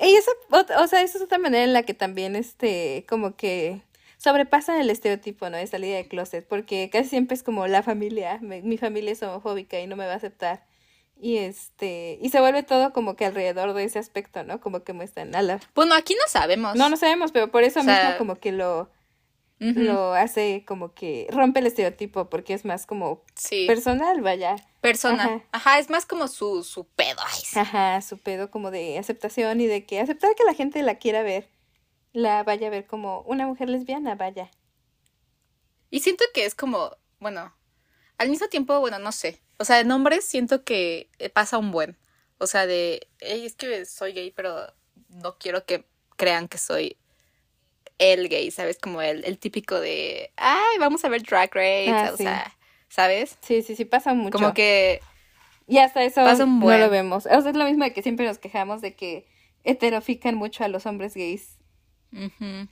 [0.00, 3.34] Y esa, ot- o sea, esa es otra manera en la que también, este, como
[3.34, 3.80] que
[4.18, 5.56] sobrepasan el estereotipo, ¿no?
[5.56, 9.22] De salida de closet, porque casi siempre es como la familia, me- mi familia es
[9.22, 10.64] homofóbica y no me va a aceptar.
[11.18, 14.60] Y este, y se vuelve todo como que alrededor de ese aspecto, ¿no?
[14.60, 15.60] Como que muestran a la...
[15.74, 16.76] Bueno, aquí no sabemos.
[16.76, 18.88] No, no sabemos, pero por eso O sea, mismo como que lo,
[19.62, 23.66] Lo hace como que rompe el estereotipo, porque es más como Sí.
[23.66, 24.56] personal, vaya.
[24.80, 25.24] Persona.
[25.24, 25.44] Ajá.
[25.52, 25.78] Ajá.
[25.78, 27.18] es más como su, su pedo.
[27.26, 27.58] Ay, sí.
[27.58, 31.22] Ajá, su pedo como de aceptación y de que aceptar que la gente la quiera
[31.22, 31.50] ver,
[32.14, 34.50] la vaya a ver como una mujer lesbiana, vaya.
[35.90, 37.54] Y siento que es como, bueno,
[38.16, 39.42] al mismo tiempo, bueno, no sé.
[39.58, 41.98] O sea, en hombres siento que eh, pasa un buen.
[42.38, 44.72] O sea, de, "Ey, es que soy gay, pero
[45.08, 45.86] no quiero que
[46.16, 46.96] crean que soy
[48.00, 48.78] el gay, ¿sabes?
[48.80, 52.24] Como el, el típico de, ay, vamos a ver Drag Race, Ah, o sí.
[52.24, 53.38] sea, ¿sabes?
[53.42, 54.32] Sí, sí, sí, pasa mucho.
[54.32, 55.02] Como que,
[55.66, 56.20] Y hasta eso
[56.62, 57.26] no lo vemos.
[57.26, 59.26] O sea, es lo mismo de que siempre nos quejamos de que
[59.64, 61.58] heterofican mucho a los hombres gays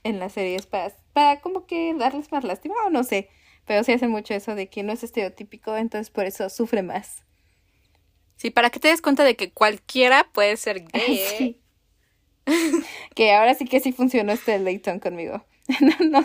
[0.03, 3.29] en las series para, para como que darles más lástima, o no sé.
[3.65, 7.23] Pero sí hacen mucho eso de que no es estereotípico, entonces por eso sufre más.
[8.37, 11.19] sí, para que te des cuenta de que cualquiera puede ser gay.
[11.19, 11.27] ¿eh?
[11.37, 11.61] Sí.
[13.15, 15.45] que ahora sí que sí funcionó este Leighton conmigo.
[15.81, 16.23] no, no,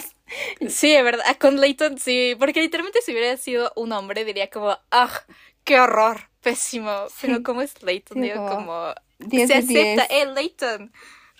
[0.69, 4.77] Sí, de verdad, con Leighton sí, porque literalmente si hubiera sido un hombre diría como,
[4.91, 5.11] ah,
[5.65, 7.43] qué horror, pésimo, pero Sí.
[7.43, 7.75] como es
[8.13, 10.11] Sí, digo como como, 10 se acepta, 10.
[10.11, 10.93] eh, Leighton,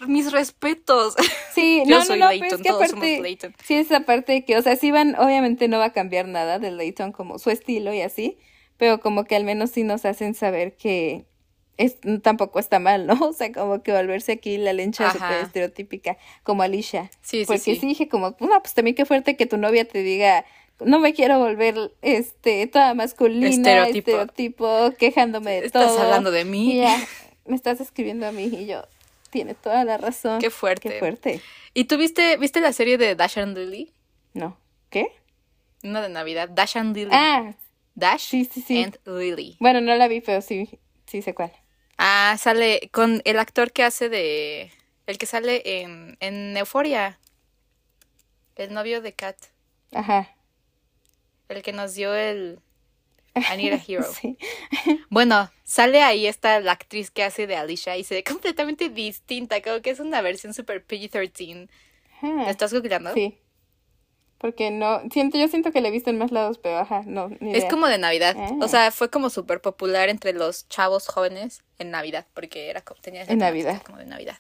[0.07, 1.15] mis respetos.
[1.47, 3.55] Sí, Yo no, soy no, Leighton, pero es que todos somos aparte, Leighton.
[3.63, 6.71] sí, esa parte que, o sea, sí van, obviamente no va a cambiar nada de
[6.73, 8.39] Leighton como su estilo y así,
[8.77, 11.27] pero como que al menos sí nos hacen saber que
[11.77, 13.15] es, tampoco está mal, ¿no?
[13.29, 17.11] O sea, como que volverse aquí la lencha súper estereotípica, como Alicia.
[17.23, 17.77] Sí, sí, Porque sí.
[17.77, 20.45] sí dije como, no, pues también qué fuerte que tu novia te diga,
[20.81, 24.11] no me quiero volver, este, toda masculina, Estereotipo.
[24.11, 26.01] estereotipo, quejándome de Estás todo.
[26.03, 26.77] hablando de mí.
[26.77, 26.97] ya,
[27.47, 28.83] me estás escribiendo a mí y yo,
[29.31, 30.41] tiene toda la razón.
[30.41, 30.89] Qué fuerte.
[30.91, 31.41] Qué fuerte.
[31.75, 33.93] ¿Y tú viste, viste la serie de Dash and Lily?
[34.33, 34.57] No.
[34.91, 35.09] ¿Qué?
[35.83, 37.11] Una de Navidad, Dash and Lily.
[37.13, 37.53] Ah,
[37.97, 38.83] Dash sí, sí, sí.
[38.83, 39.57] and Lily.
[39.61, 40.69] Bueno, no la vi, pero sí,
[41.07, 41.53] sí sé cuál.
[41.99, 44.73] Ah, sale con el actor que hace de,
[45.07, 47.19] el que sale en, en Euphoria,
[48.57, 49.37] el novio de Kat.
[49.93, 50.35] Ajá.
[51.49, 52.61] El que nos dio el
[53.37, 54.05] I Need a Hero.
[54.13, 54.39] Sí.
[55.09, 59.61] Bueno, sale ahí esta la actriz que hace de Alicia y se ve completamente distinta,
[59.61, 61.69] creo que es una versión super PG-13.
[62.17, 62.29] Ajá.
[62.45, 63.13] ¿La estás googleando?
[63.15, 63.39] Sí.
[64.45, 67.31] Porque no, siento, yo siento que la he visto en más lados, pero ajá, no,
[67.41, 68.37] ni Es como de Navidad.
[68.39, 68.51] Ah.
[68.61, 73.01] O sea, fue como súper popular entre los chavos jóvenes en Navidad, porque era como,
[73.01, 73.81] tenía En Navidad.
[73.83, 74.37] como de Navidad.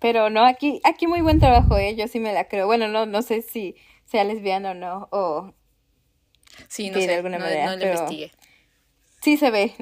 [0.00, 2.66] Pero no, aquí, aquí muy buen trabajo, eh, yo sí me la creo.
[2.66, 5.54] Bueno, no, no sé si sea lesbiana o no, o
[6.66, 8.32] Sí, no sé, de alguna no, manera, no lo pero- investigué.
[9.22, 9.72] sí se ve.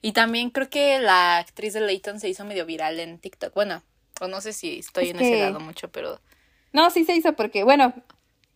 [0.00, 3.52] Y también creo que la actriz de Leighton se hizo medio viral en TikTok.
[3.52, 3.82] Bueno,
[4.20, 6.20] o no sé si estoy Es en ese lado mucho, pero...
[6.72, 7.92] no, sí se hizo porque, bueno,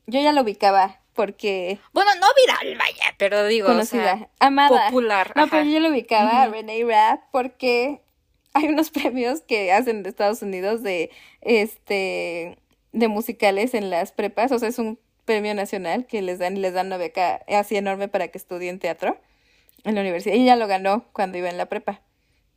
[0.06, 4.86] yo ya lo ubicaba porque Bueno, no viral, vaya, pero digo, o conocida, sea, amada.
[4.86, 5.32] popular.
[5.36, 5.50] No, ajá.
[5.50, 6.48] pero yo lo ubicaba a.
[6.48, 8.02] Renee Rapp porque
[8.52, 11.10] hay unos premios que hacen de Estados Unidos de
[11.40, 12.58] este
[12.92, 16.60] de musicales en las prepas, o sea, es un premio nacional que les dan y
[16.60, 19.18] les dan una beca así enorme para que estudien teatro
[19.84, 20.34] en la universidad.
[20.36, 22.02] Y ella lo ganó cuando iba en la prepa.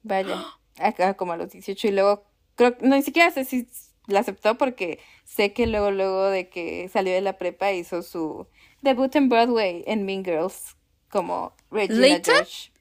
[0.04, 0.46] Vaya,
[0.80, 2.24] acá como a los 18 y luego
[2.58, 3.66] creo no ni siquiera sé si
[4.08, 8.48] la aceptó porque sé que luego luego de que salió de la prepa hizo su
[8.82, 10.76] debut en Broadway en Mean Girls
[11.10, 12.36] como Regina ¿Leighton?
[12.36, 12.72] George.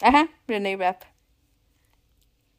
[0.00, 1.02] Ajá, Renee Rapp.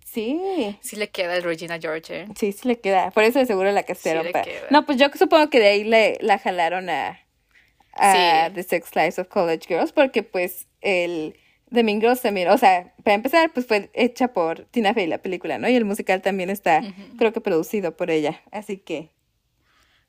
[0.06, 2.28] Sí, Sí le queda el Regina George, ¿eh?
[2.36, 3.12] sí, sí le queda.
[3.12, 4.26] Por eso de seguro la castearon.
[4.26, 4.46] le para-.
[4.70, 7.20] No, pues yo supongo que de ahí le, la jalaron a,
[7.94, 8.54] a Sí.
[8.56, 11.38] The Sex Lives of College Girls porque pues el
[11.74, 15.20] The Mean Girls también, o sea, para empezar, pues fue hecha por Tina Fey la
[15.20, 15.70] película, ¿no?
[15.70, 16.82] Y el musical también está,
[17.18, 18.42] creo que producido por ella.
[18.52, 19.12] Así que,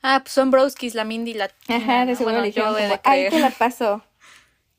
[0.04, 2.18] Ah, pues son broskis, la Mindy y la Tina, ajá, de ¿no?
[2.18, 4.02] seguro Bueno, yo de como, ay, te la paso.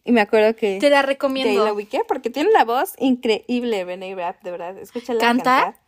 [0.04, 0.80] Y me acuerdo que...
[0.80, 1.74] Te la De ahí la recomiendo.
[1.74, 4.78] ubiqué porque tiene la voz increíble, Renee Rapp, de verdad.
[4.78, 5.44] Escúchala ¿Canta?
[5.64, 5.82] cantar.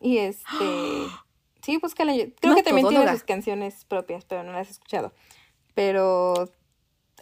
[0.00, 0.46] Y este.
[1.62, 2.14] Sí, búscala.
[2.14, 5.12] yo- Creo que también tiene sus canciones propias, pero no las he escuchado.
[5.74, 6.48] Pero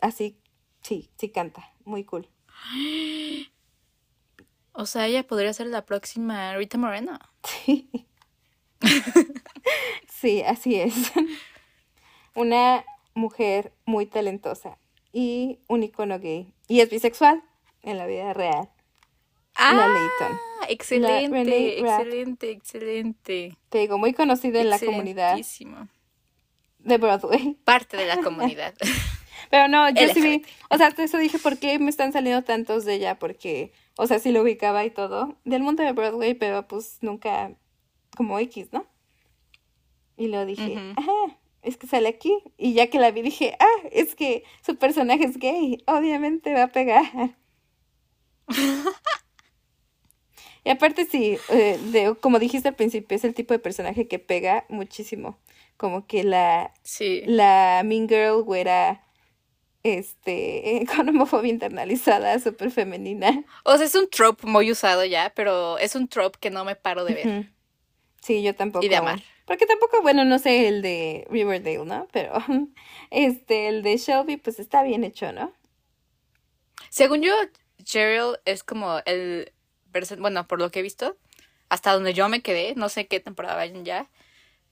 [0.01, 0.39] así,
[0.83, 1.73] sí, sí canta.
[1.85, 2.29] Muy cool.
[4.81, 7.19] O sea, ella podría ser la próxima Rita Moreno.
[7.43, 7.91] Sí.
[10.09, 10.95] sí, así es.
[12.37, 14.79] Una mujer muy talentosa
[15.13, 16.55] y un icono gay.
[16.69, 17.43] Y es bisexual
[17.83, 18.69] en la vida real.
[19.57, 20.39] Ah, La Layton.
[20.69, 23.57] excelente, La excelente, excelente.
[23.71, 25.37] Te digo, muy conocida en la comunidad
[26.79, 27.55] de Broadway.
[27.65, 28.75] Parte de la comunidad.
[29.51, 32.43] Pero no, yo sí vi, o sea, hasta eso dije, ¿por qué me están saliendo
[32.45, 33.19] tantos de ella?
[33.19, 37.53] Porque, o sea, sí lo ubicaba y todo, del mundo de Broadway, pero pues nunca
[38.17, 38.87] como X, ¿no?
[40.17, 41.13] Y lo dije, ajá,
[41.63, 42.37] es que sale aquí.
[42.57, 46.65] Y ya que la vi dije, ah, es que su personaje es gay, obviamente va
[46.65, 47.37] a pegar.
[50.65, 54.19] Y aparte sí, eh, de- como dijiste al principio, es el tipo de personaje que
[54.19, 55.39] pega muchísimo.
[55.77, 57.23] Como que la, sí.
[57.25, 59.03] la Mean Girl güera,
[59.97, 63.45] este, con homofobia internalizada, súper femenina.
[63.65, 66.77] O sea, es un trope muy usado ya, pero es un trope que no me
[66.77, 67.53] paro de ver.
[68.23, 68.85] Sí, yo tampoco.
[68.85, 69.23] Y de amar.
[69.47, 72.07] Porque tampoco, bueno, no sé el de Riverdale, ¿no?
[72.13, 72.35] Pero
[73.11, 75.53] este, el de Shelby, pues está bien hecho, ¿no?
[76.91, 77.33] Según yo,
[77.83, 79.53] Cheryl es como el...
[80.19, 81.17] Bueno, por lo que he visto,
[81.71, 84.11] hasta donde yo me quedé, no sé qué temporada vayan ya,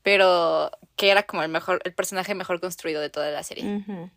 [0.02, 3.78] pero que era como el mejor, el personaje mejor construido de toda la serie.
[3.78, 4.10] Ujú.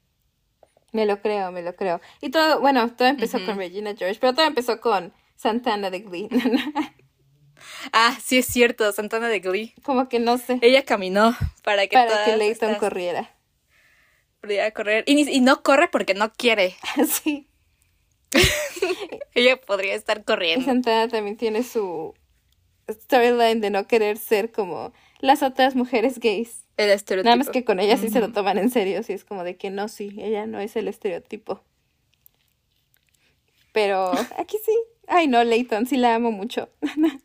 [0.91, 2.01] Me lo creo, me lo creo.
[2.21, 6.29] Y todo, bueno, todo empezó con Regina George, pero todo empezó con Santana de Glee.
[7.91, 9.73] Ah, sí es cierto, Santana de Glee.
[9.83, 13.35] Como que no sé, Ella caminó para que para que Leighton estas corriera.
[14.41, 15.03] pudiera correr.
[15.07, 16.75] Y, y no corre porque no quiere.
[17.07, 17.49] sí.
[19.33, 20.65] Ella podría estar Y corriendo.
[20.65, 22.13] Santana también tiene su
[22.89, 26.65] storyline de no querer ser como las otras mujeres gays.
[26.79, 27.25] El estereotipo.
[27.25, 29.57] Nada más que con ella sí se lo toman en serio, sí es como de
[29.57, 31.61] que no, sí, ella no es el estereotipo.
[33.73, 34.79] Pero aquí sí.
[35.05, 36.69] Ay, no, Leighton, sí la amo mucho.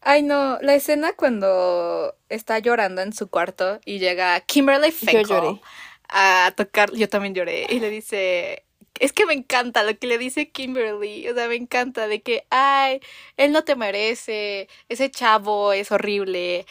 [0.00, 5.26] Ay, no, la escena cuando está llorando en su cuarto y llega Kimberly Yo Finkel
[5.26, 5.60] lloré.
[6.08, 8.64] a tocar, yo también lloré, y le dice,
[9.00, 12.46] es que me encanta lo que le dice Kimberly, o sea, me encanta de que,
[12.50, 13.00] ay,
[13.36, 16.64] él no te merece, ese chavo es horrible,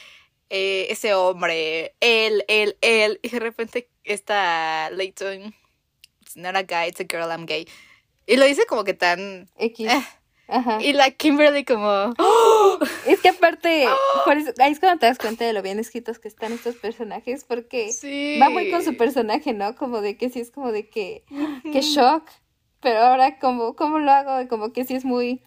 [0.53, 5.53] eh, ese hombre, él, él, él, y de repente está Leighton,
[6.21, 7.65] it's not a guy, it's a girl, I'm gay,
[8.27, 9.49] y lo dice como que tan...
[9.57, 9.87] X.
[9.89, 10.03] eh,
[10.49, 10.81] Ajá.
[10.81, 12.13] y la Kimberly como...
[13.07, 13.85] Es que aparte,
[14.25, 16.75] por eso, ahí es cuando te das cuenta de lo bien escritos que están estos
[16.75, 18.37] personajes, porque Sí.
[18.41, 19.75] va muy con su personaje, ¿no?
[19.77, 21.23] Como de que sí es como de que,
[21.71, 22.29] que shock,
[22.81, 24.47] pero ahora como, ¿cómo lo hago?
[24.49, 25.41] Como que sí es muy,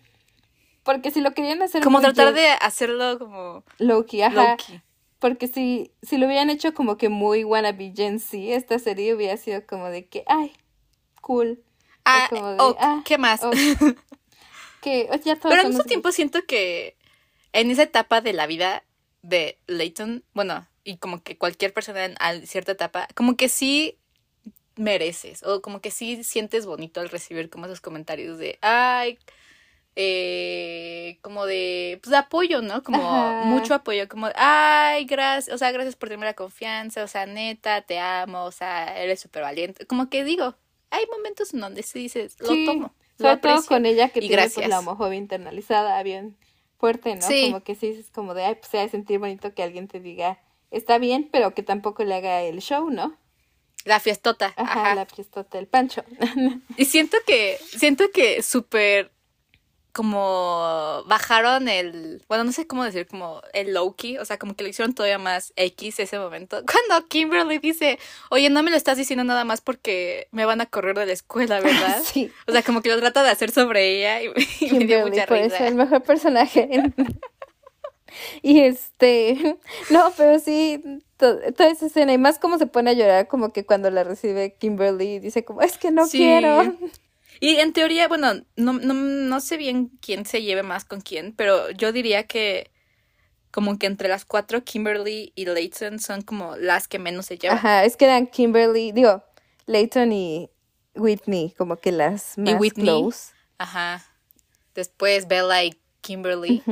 [0.85, 4.81] porque si lo querían hacer Como tratar de hacerlo como low-key, ajá, low-key.
[5.19, 9.37] Porque si, si lo hubieran hecho como que muy wannabe Gen Z, esta serie hubiera
[9.37, 10.53] sido como de que, ay,
[11.21, 11.63] cool,
[12.05, 13.41] Ah, como de, ok, ah, ¿qué más?
[14.83, 16.97] que oh, ya Pero al mismo tiempo siento que
[17.53, 18.85] en esa etapa de la vida
[19.23, 23.99] de Leighton, bueno, y como que cualquier persona en a cierta etapa, como que sí
[24.77, 29.19] mereces, o como que sí sientes bonito al recibir como esos comentarios de, ay,
[29.97, 32.83] eh, como de, pues de apoyo, ¿no?
[32.83, 33.45] Como Ajá.
[33.45, 37.83] mucho apoyo, como, ay, gracias, o sea, gracias por tenerme la confianza, o sea, neta,
[37.83, 39.87] te amo, o sea, eres súper valiente.
[39.87, 40.55] Como que digo,
[40.91, 42.95] hay momentos en donde sí dices, lo Sí, tomo.
[43.19, 46.37] Lo Sobre todo con ella que y tiene pues, la homofobia internalizada bien
[46.79, 47.23] fuerte, ¿no?
[47.23, 47.43] Sí.
[47.47, 50.01] Como que sí es como de, ay, pues se ha sentir bonito que alguien te
[50.01, 50.41] diga,
[50.73, 53.17] está bien, pero que tampoco le haga el show, ¿no?
[53.85, 54.53] La fiestota.
[54.57, 54.95] Ajá, Ajá.
[54.97, 56.03] la fiestota del pancho.
[56.77, 59.14] Y siento que, siento que súper
[59.95, 64.65] como bajaron el, bueno, no sé cómo decir, como el low-key, o sea, como que
[64.65, 66.61] le hicieron todavía más X ese momento.
[66.91, 70.67] Cuando Kimberly dice, oye, no me lo estás diciendo nada más porque me van a
[70.67, 72.03] correr de la escuela, ¿verdad?
[72.05, 74.27] sí, O sea, como que lo trata de hacer sobre ella y,
[74.61, 75.57] y me dio mucha por risa.
[75.57, 76.69] eso el mejor personaje.
[78.43, 79.57] y este,
[79.91, 80.83] no, pero sí,
[81.17, 84.05] to- toda esa escena, y más como se pone a llorar, como que cuando la
[84.05, 86.19] recibe Kimberly, dice como, es que no Sí.
[86.19, 86.75] quiero.
[87.45, 91.35] Y en teoría, bueno, no, no, no sé bien quién se lleve más con quién,
[91.37, 92.71] pero yo diría que
[93.51, 97.59] como que entre las cuatro, Kimberly y Leighton son como las que menos se llevan.
[97.59, 99.23] Ajá, es que eran Kimberly, digo,
[99.67, 100.49] Leighton y
[100.95, 102.87] Whitney, como que las más Whitney.
[102.87, 103.35] close.
[103.59, 104.03] Ajá.
[104.75, 106.63] Después Bella y Kimberly.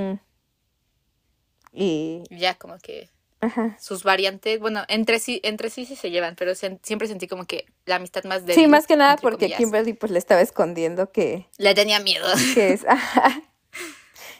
[1.70, 3.10] Y, Ya como que
[3.42, 3.76] ajá.
[3.78, 7.66] sus variantes, bueno, entre sí, entre sí sí se llevan, pero siempre sentí como que
[7.84, 9.58] la amistad más de Sí, más que nada porque comillas.
[9.58, 12.26] Kimberly pues le estaba escondiendo que, Le tenía miedo.
[12.54, 13.42] que es, ajá.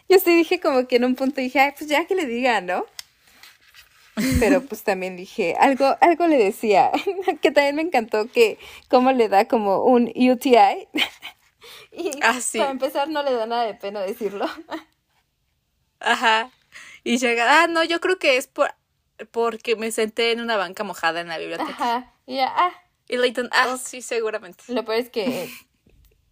[0.09, 2.61] Yo sí dije como que en un punto dije, ay, pues ya que le diga,
[2.63, 2.87] ¿no?
[4.41, 6.91] Pero pues también dije, algo, algo le decía,
[7.41, 10.87] que también me encantó que cómo le da como un UTI
[11.93, 12.59] y Ah, sí.
[12.59, 14.47] para empezar no le da nada de pena decirlo.
[16.01, 16.51] Ajá.
[17.05, 18.75] Y llega, ah, no, yo creo que es por
[19.27, 21.71] porque me senté en una banca mojada en la biblioteca.
[21.71, 22.15] Ajá.
[22.27, 22.73] Y ya, ah,
[23.09, 24.65] Y Leighton, ah, sí, seguramente.
[24.69, 25.49] lo peor es que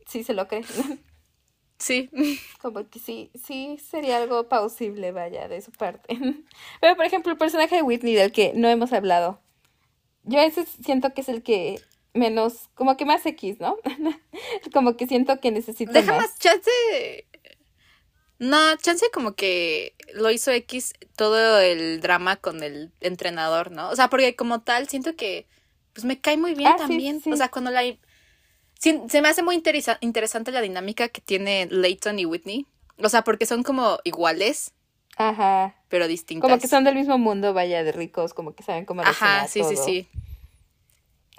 [0.06, 0.64] sí se lo cree.
[1.78, 2.10] Sí.
[2.60, 6.18] Como que sí, sí sería algo pausible, vaya, de su parte.
[6.80, 9.40] Pero, por ejemplo, el personaje de Whitney, del que no hemos hablado,
[10.24, 11.80] yo a veces siento que es el que
[12.12, 13.78] menos, como que más X, ¿no?
[14.74, 16.22] como que siento que necesito Deja más.
[16.22, 16.70] más chance.
[18.40, 23.90] No, chance como que lo hizo X todo el drama con el entrenador, ¿no?
[23.90, 25.46] O sea, porque como tal siento que
[25.92, 27.20] pues me cae muy bien Ah, sí, también.
[27.20, 27.30] sí.
[27.30, 27.82] O sea, cuando la
[28.78, 32.66] sí, se me hace muy interesa- interesante la dinámica que tiene Leighton y Whitney.
[33.02, 34.72] O sea, porque son como iguales,
[35.18, 35.74] Ajá.
[35.88, 36.48] pero distintas.
[36.48, 39.62] Como que son del mismo mundo, vaya, de ricos, como que saben cómo Ajá, sí,
[39.64, 40.08] sí, todo, sí.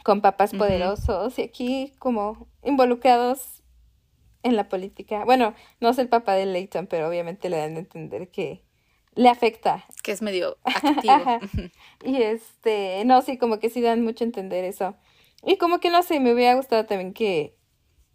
[0.03, 0.59] Con papás Ujú.
[0.59, 3.60] poderosos y aquí como involucrados
[4.43, 5.25] en la política.
[5.25, 8.63] Bueno, no es el papá de Leighton, pero obviamente le dan a entender que
[9.13, 11.39] le afecta Que es medio activo.
[12.03, 14.95] Y este, no, sí, como que sí dan mucho a entender eso.
[15.43, 17.55] Y como que no sé, me hubiera gustado también que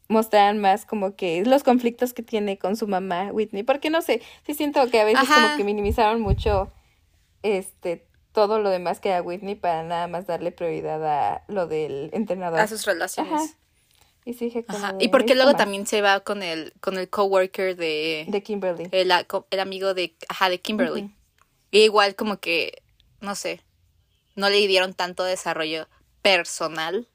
[0.09, 4.23] mostraran más como que los conflictos que tiene con su mamá, Whitney, porque no sé,
[4.47, 5.43] sí siento que a veces Ajá.
[5.43, 6.73] como que minimizaron mucho
[7.43, 12.11] este todo lo demás que era Whitney para nada más darle prioridad a lo del
[12.13, 12.61] entrenador.
[12.61, 13.33] a sus relaciones.
[13.33, 13.45] Ajá.
[14.27, 14.93] Y sí dije como Ajá.
[14.95, 18.25] de, Y porque "Necesito luego más", también se va con el, con el coworker de,
[18.27, 18.89] de Kimberly.
[18.91, 19.13] el,
[19.51, 21.09] el amigo de, ajá, de Kimberly.
[21.71, 22.83] Y igual como que,
[23.21, 23.61] no sé,
[24.35, 25.87] no le dieron tanto desarrollo
[26.23, 27.07] personal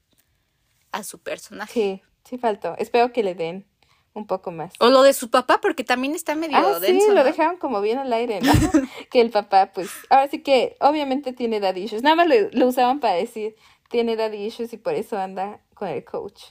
[0.93, 1.73] a su personaje.
[1.73, 2.75] Sí, sí faltó.
[2.77, 3.67] Espero que le den
[4.13, 4.73] un poco más.
[4.79, 7.23] O lo de su papá, porque también está medio Ah, sí, denso, lo ¿no?
[7.25, 8.53] dejaron como bien al aire, ¿no?
[9.11, 12.03] que el papá, pues, ahora sí que obviamente tiene daddy issues.
[12.03, 13.55] Nada más lo, lo usaban para decir,
[13.89, 16.41] tiene daddy issues y por eso anda con el coach.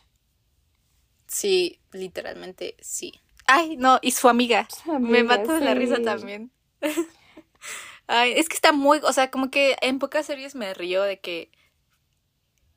[1.31, 3.20] Sí, literalmente sí.
[3.47, 4.66] Ay, no, y su amiga.
[4.99, 6.51] Me mato de la risa también.
[8.09, 11.20] Ay, es que está muy, o sea, como que en pocas series me río de
[11.20, 11.53] que,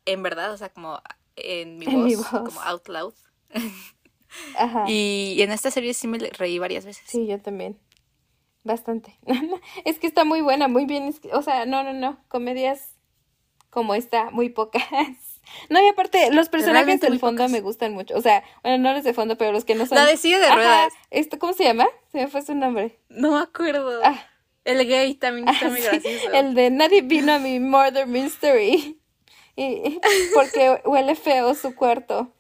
[0.06, 1.02] en verdad, o sea, como
[1.36, 2.28] en mi En voz, mi voz.
[2.28, 3.14] como out loud.
[4.58, 4.86] Ajá.
[4.88, 7.04] Y en esta serie sí me reí varias veces.
[7.08, 7.80] Sí, yo también.
[8.64, 9.18] Bastante.
[9.84, 11.12] es que está muy buena, muy bien.
[11.34, 12.24] o sea, no, no, no.
[12.28, 12.94] Comedias
[13.72, 15.33] como esta, muy pocas.
[15.70, 18.16] No, y aparte, los personajes del fondo me gustan mucho.
[18.16, 19.98] O sea, bueno, no los de fondo, pero los que no son.
[19.98, 20.94] La de silla de ruedas.
[21.12, 21.88] Esto, ¿Cómo se llama?
[22.12, 22.98] Se me fue su nombre.
[23.10, 24.00] No me acuerdo.
[24.04, 24.28] Ah.
[24.66, 26.32] El gay también está Ah, muy sí, gracioso.
[26.34, 29.00] El de nadie vino a mi murder mystery.
[29.56, 30.00] Y,
[30.34, 32.34] porque huele feo su cuarto.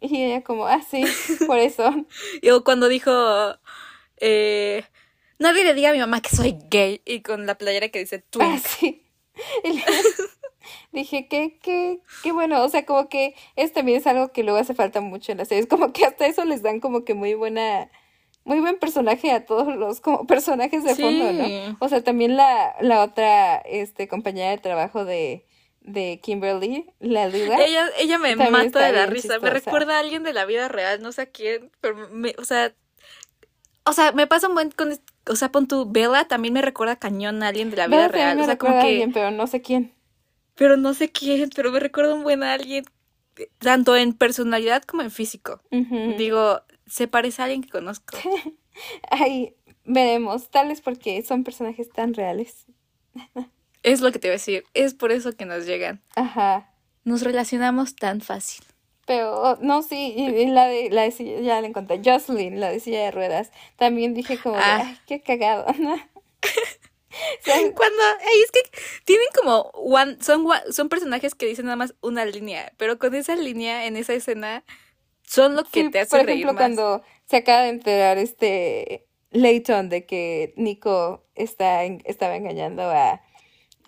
[0.00, 1.04] Y ella como, ah, sí,
[1.46, 1.94] por eso.
[2.42, 3.12] Y o cuando dijo,
[4.18, 4.84] eh,
[5.38, 7.00] nadie le diga a mi mamá que soy gay.
[7.04, 8.66] Y con la playera que dice Ah, twink.
[8.66, 9.02] sí.
[9.64, 9.84] Y le-
[11.00, 12.62] dije, qué, qué, qué bueno.
[12.62, 15.48] O sea, como que eso también es algo que luego hace falta mucho en las
[15.48, 15.66] series.
[15.66, 17.90] Como que hasta eso les dan como que muy buena,
[18.44, 21.02] muy buen personaje a todos los como personajes de Sí.
[21.02, 21.76] fondo, ¿no?
[21.80, 25.46] O sea, también la, la otra este compañera de trabajo de,
[25.80, 27.62] de Kimberly, la duda.
[27.64, 29.38] Ella, ella me mata de la risa.
[29.38, 32.44] Me recuerda a alguien de la vida real, no sé a quién, pero me, o
[32.44, 32.74] sea,
[33.84, 36.96] o sea, me pasa un buen con, o sea, pon tu Bella también me recuerda
[36.96, 39.12] cañón a alguien de la vida Bella real, me o sea, como a que, alguien,
[39.12, 39.92] pero no sé quién.
[40.56, 42.84] Pero no sé quién, pero me recuerda un buen a alguien,
[43.58, 45.60] tanto en personalidad como en físico.
[45.70, 48.18] Digo, se parece a alguien que conozco.
[49.10, 49.54] Ahí
[49.84, 52.66] veremos, tal vez porque son personajes tan reales.
[53.82, 56.02] Es lo que te iba a decir, es por eso que nos llegan.
[56.16, 56.72] Ajá.
[57.04, 58.64] Nos relacionamos tan fácil.
[59.06, 62.80] Pero, no, sí, y, y la de, la de, ya la encontré, Jocelyn, la de
[62.80, 64.82] silla de ruedas, también dije como, de, Ah.
[64.88, 65.66] ay, qué cagado,
[67.74, 68.62] Cuando, ay, es que
[69.04, 73.36] tienen como one, son, son personajes que dicen nada más una línea, pero con esa
[73.36, 74.64] línea en esa escena
[75.22, 76.60] son lo que sí, te hace por reír ejemplo, más.
[76.60, 83.20] cuando se acaba de enterar este Layton de que Nico está en- estaba engañando a,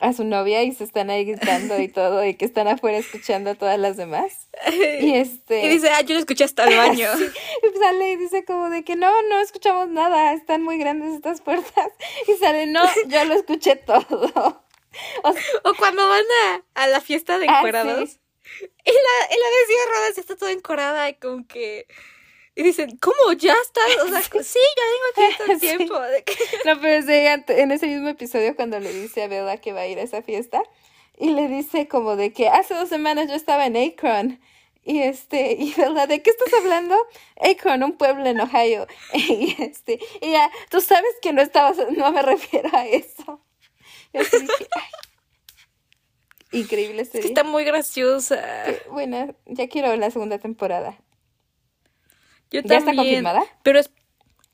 [0.01, 3.51] a su novia y se están ahí gritando y todo, y que están afuera escuchando
[3.51, 4.49] a todas las demás.
[5.01, 5.64] Y este...
[5.64, 7.09] Y dice, ah, yo lo escuché hasta el baño.
[7.14, 11.40] Y sale y dice como de que no, no escuchamos nada, están muy grandes estas
[11.40, 11.92] puertas.
[12.28, 14.64] Y sale, no, yo lo escuché todo.
[15.22, 18.11] O sea, O cuando van a, a la fiesta de Ah, encuerados.
[18.11, 18.20] sí.
[18.84, 21.86] Y la, y la ruedas ya está toda encorada y como que...
[22.59, 23.32] Y dicen, ¿cómo?
[23.34, 23.84] ¿Ya estás?
[24.04, 24.82] O sea, sí, ya
[25.22, 25.66] vengo aquí todo el Sí.
[25.76, 25.94] tiempo.
[26.26, 26.34] Que-
[26.68, 27.26] no, pero es de
[27.62, 30.22] en ese mismo episodio cuando le dice a Bella que va a ir a esa
[30.22, 30.62] fiesta
[31.16, 34.40] y le dice como de que hace dos semanas yo estaba en Akron.
[34.84, 36.96] Y este, y Bella, ¿de qué estás hablando?
[37.40, 38.86] Akron, un pueblo en Ohio.
[39.12, 43.40] Y este, y ya, tú sabes que no estabas, no me refiero a eso.
[44.12, 44.82] Yo así dije, ay.
[46.61, 47.28] Increíble Es que serie.
[47.28, 48.42] está muy graciosa.
[48.64, 50.98] Qué buena, ya quiero la segunda temporada.
[52.51, 53.42] Yo ¿Ya está confirmada?
[53.62, 53.90] Pero es.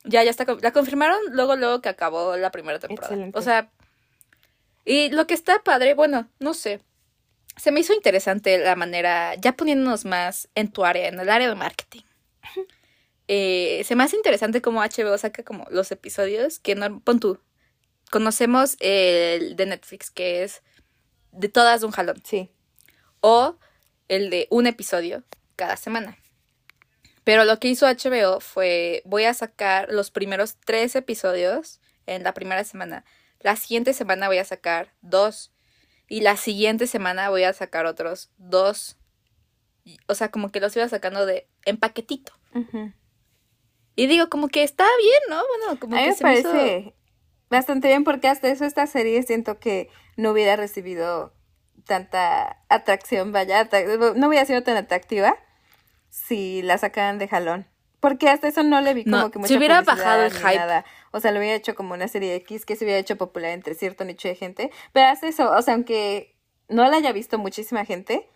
[0.04, 0.46] Ya, ya está.
[0.60, 3.12] La confirmaron luego, luego que acabó la primera temporada.
[3.12, 3.38] Excelente.
[3.38, 3.70] O sea.
[4.84, 6.80] Y lo que está padre, bueno, no sé.
[7.56, 11.48] Se me hizo interesante la manera, ya poniéndonos más en tu área, en el área
[11.48, 12.02] de marketing.
[13.26, 17.40] Eh, se me hace interesante cómo HBO saca como los episodios que no, pon tú,
[18.10, 20.62] conocemos el de Netflix, que es
[21.32, 22.50] de todas de un jalón, Sí.
[23.20, 23.56] o
[24.08, 25.24] el de un episodio
[25.56, 26.18] cada semana.
[27.24, 32.34] Pero lo que hizo HBO fue, voy a sacar los primeros tres episodios en la
[32.34, 33.04] primera semana.
[33.40, 35.50] La siguiente semana voy a sacar dos.
[36.06, 38.98] Y la siguiente semana voy a sacar otros dos.
[40.06, 42.32] O sea, como que los iba sacando de en paquetito.
[43.96, 45.42] Y digo, como que está bien, ¿no?
[45.58, 46.94] Bueno, como A que me se me hizo- parece
[47.48, 51.32] bastante bien porque hasta eso esta serie siento que no hubiera recibido
[51.86, 55.36] tanta atracción, vaya, atrac- no hubiera sido tan atractiva
[56.14, 57.66] si la sacaran de jalón.
[57.98, 60.32] Porque hasta eso no le vi como No, que si mucha hubiera publicidad bajado el
[60.32, 60.56] hype.
[60.56, 60.84] nada.
[61.10, 63.74] O sea, lo hubiera hecho como una serie X que se hubiera hecho popular entre
[63.74, 64.70] cierto nicho de gente.
[64.92, 66.36] Pero hasta eso, o sea, aunque
[66.68, 68.28] no la haya visto muchísima gente,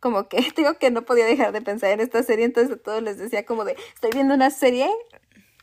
[0.00, 3.02] como que digo que no podía dejar de pensar en esta serie, entonces a todos
[3.02, 4.88] les decía como de, estoy viendo una serie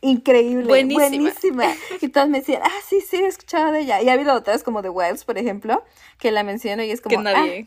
[0.00, 1.08] increíble, Buenísima.
[1.08, 1.74] buenísima.
[2.02, 4.00] Y todos me decían, ah, sí, sí, he escuchado de ella.
[4.02, 5.82] Y ha habido otras como The Wilds, por ejemplo,
[6.18, 7.66] que la menciono y es como, que nadie.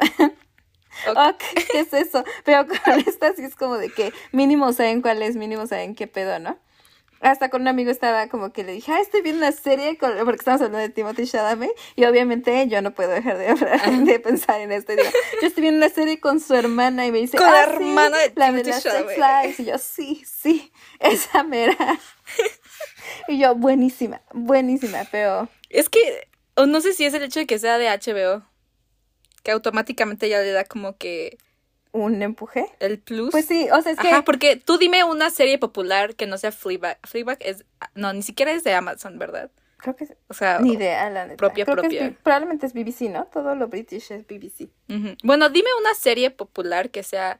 [0.00, 0.30] ah,
[1.08, 1.42] ok,
[1.72, 2.24] ¿qué es eso?
[2.44, 6.06] Pero con esta sí es como de que mínimo saben cuál es, mínimo saben qué
[6.06, 6.58] pedo, ¿no?
[7.22, 10.12] Hasta con un amigo estaba como que le dije, ah, estoy viendo una serie, con-
[10.18, 14.20] porque estamos hablando de Timothy Chalamet, y obviamente yo no puedo dejar de, hablar- de
[14.20, 14.92] pensar en esto.
[14.92, 15.08] Y digo,
[15.40, 17.72] yo estoy viendo una serie con su hermana, y me dice, Con ah, la sí,
[17.76, 19.16] hermana de la de Timothée las Sex Chalamet.
[19.44, 19.60] Lives.
[19.60, 21.74] Y yo, sí, sí, esa mera.
[23.28, 26.28] y yo, buenísima, buenísima, pero Es que,
[26.66, 28.42] no sé si es el hecho de que sea de HBO,
[29.46, 31.38] que automáticamente ya le da como que
[31.92, 32.66] un empuje.
[32.80, 33.30] el plus.
[33.30, 34.08] Pues sí, o sea, es que...
[34.08, 36.98] Ajá, porque tú dime una serie popular que no sea Fleabag.
[37.06, 39.52] Fleabag es, no, ni siquiera es de Amazon, ¿verdad?
[39.76, 41.36] Creo que O sea, Ni idea, la neta.
[41.36, 42.18] propia, Creo que es propia.
[42.24, 43.26] Probablemente es BBC, ¿no?
[43.26, 44.68] Todo lo british es BBC.
[45.22, 47.38] bueno, dime una serie popular que sea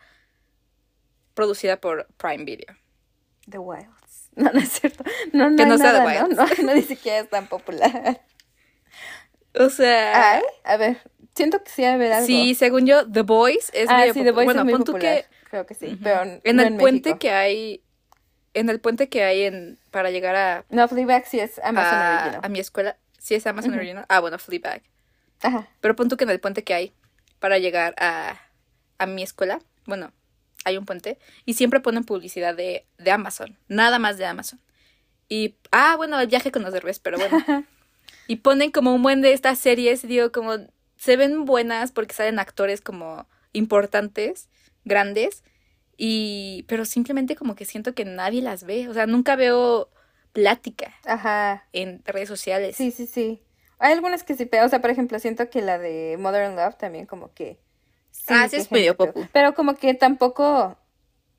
[1.34, 2.76] producida por Prime Video.
[3.50, 3.88] The Wilds.
[4.36, 5.02] No, no es cierto.
[5.32, 6.26] No, no Que no sea The nada, ¿no?
[6.28, 6.58] Wilds.
[6.60, 8.22] No, no, ni siquiera es tan popular.
[9.58, 10.98] O sea, Ay, a ver,
[11.36, 12.26] siento que sí debe haber algo.
[12.26, 14.94] sí, según yo, The Voice es ah, sí, The Voice bueno, es muy pon tú
[14.94, 17.18] que Creo que sí, pero en no el puente México.
[17.20, 17.82] que hay
[18.54, 22.20] en el puente que hay en para llegar a No, Fleabag sí es Amazon a,
[22.22, 22.40] Original.
[22.42, 23.74] a mi escuela, sí es Amazon.
[23.74, 24.06] Original.
[24.08, 24.82] Ah, bueno, Fleabag.
[25.42, 25.68] Ajá.
[25.80, 26.92] Pero pon tú que en el puente que hay
[27.38, 28.40] para llegar a,
[28.98, 30.12] a mi escuela, bueno,
[30.64, 34.58] hay un puente y siempre ponen publicidad de, de Amazon, nada más de Amazon.
[35.28, 37.64] Y, ah, bueno, el viaje con los derbés, pero bueno.
[38.26, 40.56] y ponen como un buen de estas series, digo, como
[40.96, 44.48] se ven buenas porque salen actores como importantes,
[44.84, 45.44] grandes,
[45.96, 49.90] y, pero simplemente como que siento que nadie las ve, o sea, nunca veo
[50.32, 51.64] plática Ajá.
[51.72, 52.76] en redes sociales.
[52.76, 53.42] Sí, sí, sí.
[53.78, 56.76] Hay algunas que sí, pero, o sea, por ejemplo, siento que la de Modern Love
[56.76, 57.58] también como que...
[58.28, 59.26] Ah, sí es medio popu.
[59.32, 60.76] Pero como que tampoco,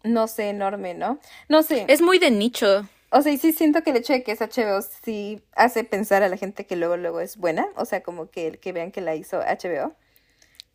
[0.03, 1.20] no sé, enorme, ¿no?
[1.49, 1.86] No sé.
[1.88, 2.88] Es muy de nicho.
[3.10, 6.24] O sea, y sí siento que el hecho de que es HBO sí hace pensar
[6.24, 9.01] a la gente que luego luego es buena, o sea, como que, que vean que
[9.01, 9.95] la hizo HBO.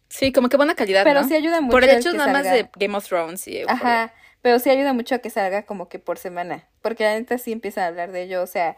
[0.08, 1.28] Sí, como que buena calidad, Pero ¿no?
[1.28, 3.62] sí ayuda mucho Por el hecho nada más de Game of Thrones y.
[3.62, 4.12] Ajá,
[4.42, 7.52] pero sí ayuda mucho a que salga como que por semana, porque la neta sí
[7.52, 8.76] empiezan a hablar de ello, o sea,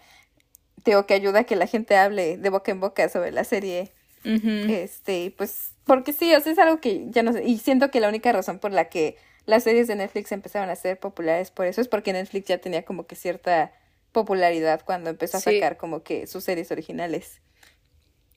[0.85, 3.93] digo que ayuda a que la gente hable de boca en boca sobre la serie,
[4.25, 8.01] este, pues, porque sí, o sea, es algo que ya no sé, y siento que
[8.01, 9.17] la única razón por la que
[9.47, 12.85] las series de Netflix empezaron a ser populares por eso es porque Netflix ya tenía
[12.85, 13.73] como que cierta
[14.13, 15.55] popularidad cuando empezó a Sí.
[15.55, 17.41] sacar como que sus series originales.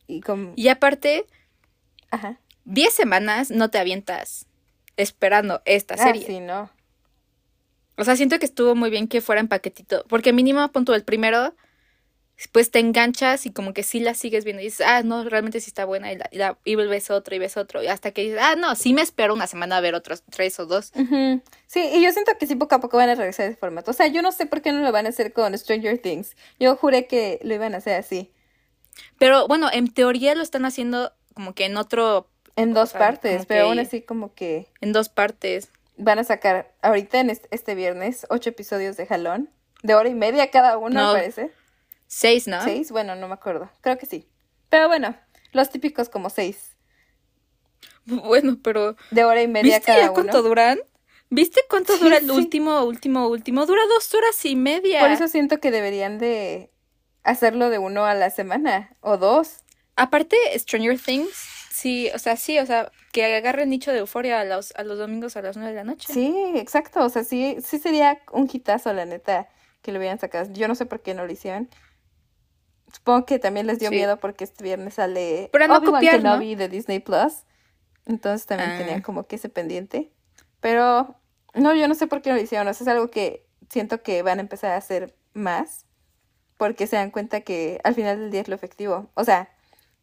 [0.07, 1.25] Y como, Y aparte,
[2.11, 2.39] ajá.
[2.65, 4.47] 10 semanas no te avientas
[4.97, 6.25] esperando esta Ah, serie.
[6.25, 6.69] sí, no.
[7.97, 10.03] O sea, siento que estuvo muy bien que fuera en paquetito.
[10.07, 11.55] Porque mínimo, punto el primero,
[12.51, 14.61] pues te enganchas y como que sí la sigues viendo.
[14.61, 16.11] Y dices, ah, no, realmente sí está buena.
[16.13, 17.81] Y, la, y, la- y ves otro y ves otro.
[17.81, 20.59] Y hasta que dices, ah, no, sí me espero una semana a ver otros tres
[20.59, 20.91] o dos.
[20.95, 21.41] Ujú.
[21.65, 23.89] Sí, y yo siento que sí poco a poco van a regresar ese formato.
[23.91, 26.35] O sea, yo no sé por qué no lo van a hacer con Stranger Things.
[26.59, 28.31] Yo juré que lo iban a hacer así.
[29.17, 32.99] Pero bueno, en teoría lo están haciendo como que en otro, En dos O sea,
[32.99, 35.69] partes, pero aún así como que en dos partes.
[35.97, 39.49] van a sacar ahorita en este, este viernes ocho episodios de jalón.
[39.83, 41.13] De hora y media cada uno, No.
[41.13, 41.51] me parece.
[42.07, 42.61] Seis, ¿no?
[42.63, 42.91] ¿Seis?
[42.91, 43.69] Bueno, no me acuerdo.
[43.81, 44.27] Creo que sí.
[44.69, 45.15] Pero bueno,
[45.51, 46.75] los típicos como seis.
[48.05, 50.47] Bueno, pero De hora y media ¿Viste cada ya cuánto uno.
[50.49, 50.79] duran?
[51.29, 52.31] ¿Viste cuánto Sí, dura el sí.
[52.31, 53.65] último, último, último?
[53.65, 55.01] Dura dos horas y media.
[55.01, 56.71] Por eso siento que deberían de
[57.23, 59.63] hacerlo de uno a la semana o dos.
[59.95, 64.45] Aparte, Stranger Things Sí, o sea, sí, o sea, que agarren nicho de euforia a
[64.45, 66.11] los, a los domingos a las nueve de la noche.
[66.11, 67.03] Sí, exacto.
[67.03, 69.47] O sea, sí, sí sería un hitazo, la neta,
[69.83, 70.51] que lo hubieran sacado.
[70.53, 71.69] Yo no sé por qué no lo hicieron.
[72.93, 73.95] Supongo que también les dio Sí.
[73.95, 77.43] miedo porque este viernes sale Pero no copiar, de Disney Plus.
[78.05, 78.77] Entonces también Ah.
[78.77, 80.11] tenían como que ese pendiente.
[80.61, 81.15] Pero
[81.53, 82.67] no, yo no sé por qué no lo hicieron.
[82.67, 85.85] O sea, es algo que siento que van a empezar a hacer más.
[86.57, 89.11] Porque se dan cuenta que al final del día es lo efectivo.
[89.13, 89.49] O sea,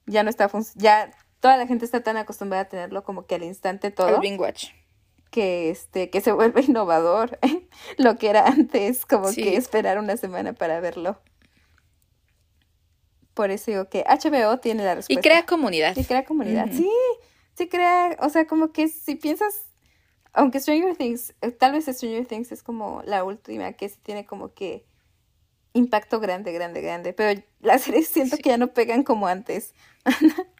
[0.07, 1.11] ya no está ya
[1.41, 4.67] toda la gente está tan acostumbrada a tenerlo como que al instante todo binge watch.
[5.31, 7.39] que este que se vuelve innovador
[7.99, 9.43] lo que era antes como Sí.
[9.43, 11.19] que esperar una semana para verlo
[13.35, 15.97] por eso digo que HBO tiene la Y respuesta crea comunidad.
[15.97, 16.91] y crea comunidad sí
[17.57, 19.67] sí crea o sea como que si piensas
[20.33, 24.25] aunque Stranger Things eh, tal vez Stranger Things es como la última que sí tiene
[24.25, 24.85] como que
[25.73, 28.43] impacto grande grande grande pero las series siento Sí.
[28.43, 29.75] que ya no pegan como antes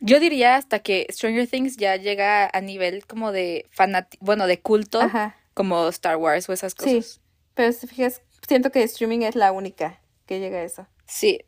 [0.00, 4.60] Yo diría hasta que Stranger Things ya llega a nivel como de fanati bueno, de
[4.60, 6.96] culto, ajá como Star Wars o esas Sí.
[6.96, 7.20] cosas.
[7.54, 11.40] pero si fijas siento que streaming es la única que llega a eso Sí.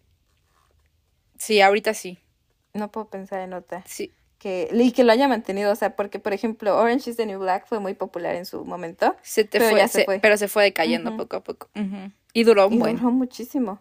[1.38, 2.18] Sí, ahorita sí.
[2.74, 4.12] no puedo pensar en otra Sí.
[4.38, 7.40] que y que lo haya mantenido, o sea, porque por ejemplo Orange is the New
[7.40, 10.18] Black fue muy popular en su momento Se te Pero fue, ya se se- fue.
[10.20, 11.68] pero se fue decayendo poco a poco.
[11.74, 12.12] Ujú.
[12.34, 12.96] Y duró un y buen.
[12.96, 13.80] duró muchísimo.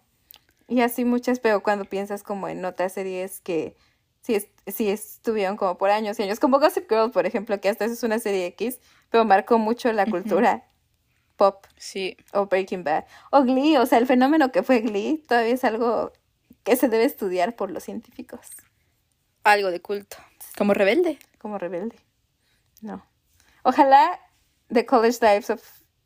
[0.67, 3.75] Y así muchas, pero cuando piensas como en otras series que
[4.21, 7.69] sí, es- sí estuvieron como por años y años, como Gossip Girl, por ejemplo, que
[7.69, 10.65] hasta eso es una serie X, pero marcó mucho la cultura
[11.37, 12.17] pop Sí.
[12.33, 16.11] o Breaking Bad o Glee, o sea, el fenómeno que fue Glee todavía es algo
[16.63, 18.41] que se debe estudiar por los científicos,
[19.43, 20.17] Algo de culto.
[20.57, 21.17] Como rebelde.
[21.37, 21.95] como rebelde.
[22.81, 23.05] No.
[23.63, 24.19] Ojalá
[24.73, 25.63] The College Lives of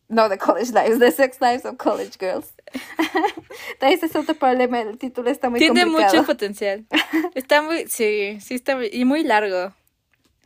[0.10, 2.54] no, The College Lives, The Sex Lives of College Girls.
[3.80, 6.14] Ese es otro problema, el título está muy Tiene complicado.
[6.18, 6.86] mucho potencial.
[7.34, 9.74] Está muy, sí, sí está muy, y muy largo.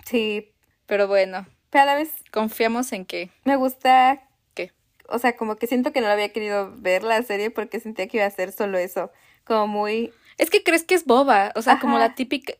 [0.05, 0.53] Sí,
[0.85, 4.21] Pero bueno, pero a la vez confiamos en que, me gusta.
[5.09, 8.07] O sea, como que siento que no lo había querido ver la serie porque sentía
[8.07, 9.11] que iba a ser solo eso,
[9.43, 12.53] como muy, Es que crees que es boba, o sea, como la típica,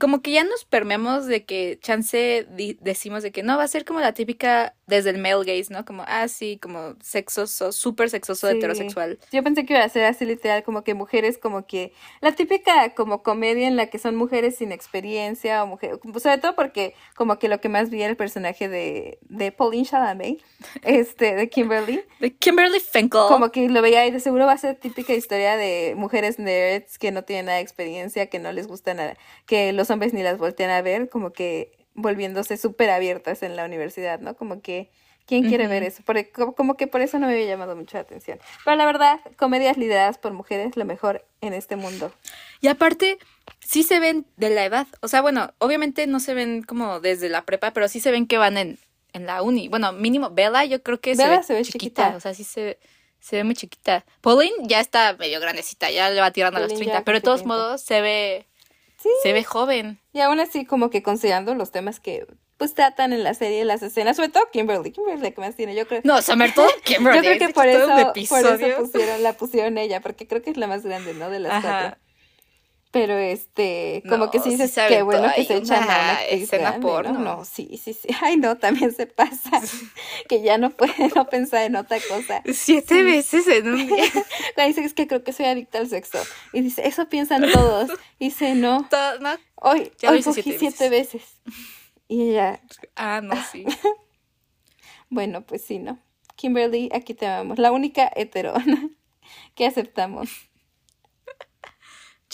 [0.00, 3.68] como que ya nos permeamos de que chance di- decimos de que no, va a
[3.68, 5.84] ser como la típica desde el male gaze, ¿no?
[5.84, 8.56] Como, ah, sí, como sexoso, súper sexoso Sí.
[8.56, 9.18] heterosexual.
[9.32, 12.94] Yo pensé que iba a ser así literal, como que mujeres, como que la típica
[12.94, 17.38] como comedia en la que son mujeres sin experiencia o mujeres, sobre todo porque como
[17.38, 20.38] que lo que más vi era el personaje de, de Pauline Chalamet,
[20.82, 23.22] este, de Kimberly, De Kimberly Finkel.
[23.28, 26.98] como que lo veía y de seguro va a ser típica historia de mujeres nerds
[26.98, 29.16] que no tienen nada de experiencia, que no les gusta nada,
[29.46, 33.64] que los hombres ni las voltean a ver, como que volviéndose súper abiertas en la
[33.64, 34.36] universidad, ¿no?
[34.36, 34.90] Como que,
[35.26, 36.02] ¿quién quiere ver eso?
[36.04, 38.38] Por- como, como que por eso no me había llamado mucho la atención.
[38.64, 42.12] Pero la verdad, comedias lideradas por mujeres, lo mejor en este mundo.
[42.60, 43.18] Y aparte,
[43.60, 44.86] sí se ven de la edad.
[45.00, 48.26] O sea, bueno, obviamente no se ven como desde la prepa, pero sí se ven
[48.26, 48.78] que van en,
[49.12, 49.68] en la uni.
[49.68, 51.78] Bueno, mínimo, Bella yo creo que se Bella ve, se ve chiquita.
[52.02, 52.16] chiquita.
[52.16, 52.78] O sea, sí se,
[53.20, 54.04] se ve muy chiquita.
[54.20, 57.18] Pauline ya está medio grandecita, ya le va tirando a los Pauline 30, ya pero
[57.18, 57.54] de todos 30.
[57.54, 58.46] modos se ve,
[59.04, 59.10] Sí.
[59.22, 60.00] se ve joven.
[60.14, 62.26] Y aún así, como que considerando los temas que
[62.56, 65.74] pues tratan en la serie, las escenas, sobre todo Kimberly, Kimberly la que más tiene,
[65.74, 66.00] yo creo.
[66.04, 67.18] No, Summer todo Kimberly.
[67.22, 67.86] Yo creo que por eso,
[68.28, 71.28] por eso pusieron, la pusieron ella, porque creo que es la más grande, ¿no?
[71.28, 71.80] De las Ajá.
[71.80, 72.03] cuatro.
[72.94, 75.86] Pero este, como No, que sí sí dices, se qué bueno que se echan a
[75.86, 77.18] una escena porno.
[77.18, 78.08] No, sí, sí, sí.
[78.22, 79.60] Ay, no, también se pasa.
[80.28, 82.40] que ya no puede no pensar en otra cosa.
[82.52, 84.04] Siete veces en un día.
[84.54, 86.18] Cuando dice, es que creo que soy adicta al sexo.
[86.52, 87.90] Y dice, eso piensan todos.
[88.20, 89.30] Y dice, no, Todo- no.
[89.56, 91.22] hoy, Ya hoy cogí siete siete veces.
[92.06, 92.60] Y ella,
[92.94, 93.64] Ah, no, sí.
[95.10, 95.98] bueno, pues sí, ¿no?
[96.36, 97.58] Kimberly, aquí te amamos.
[97.58, 98.54] La única hetero
[99.56, 100.30] que aceptamos.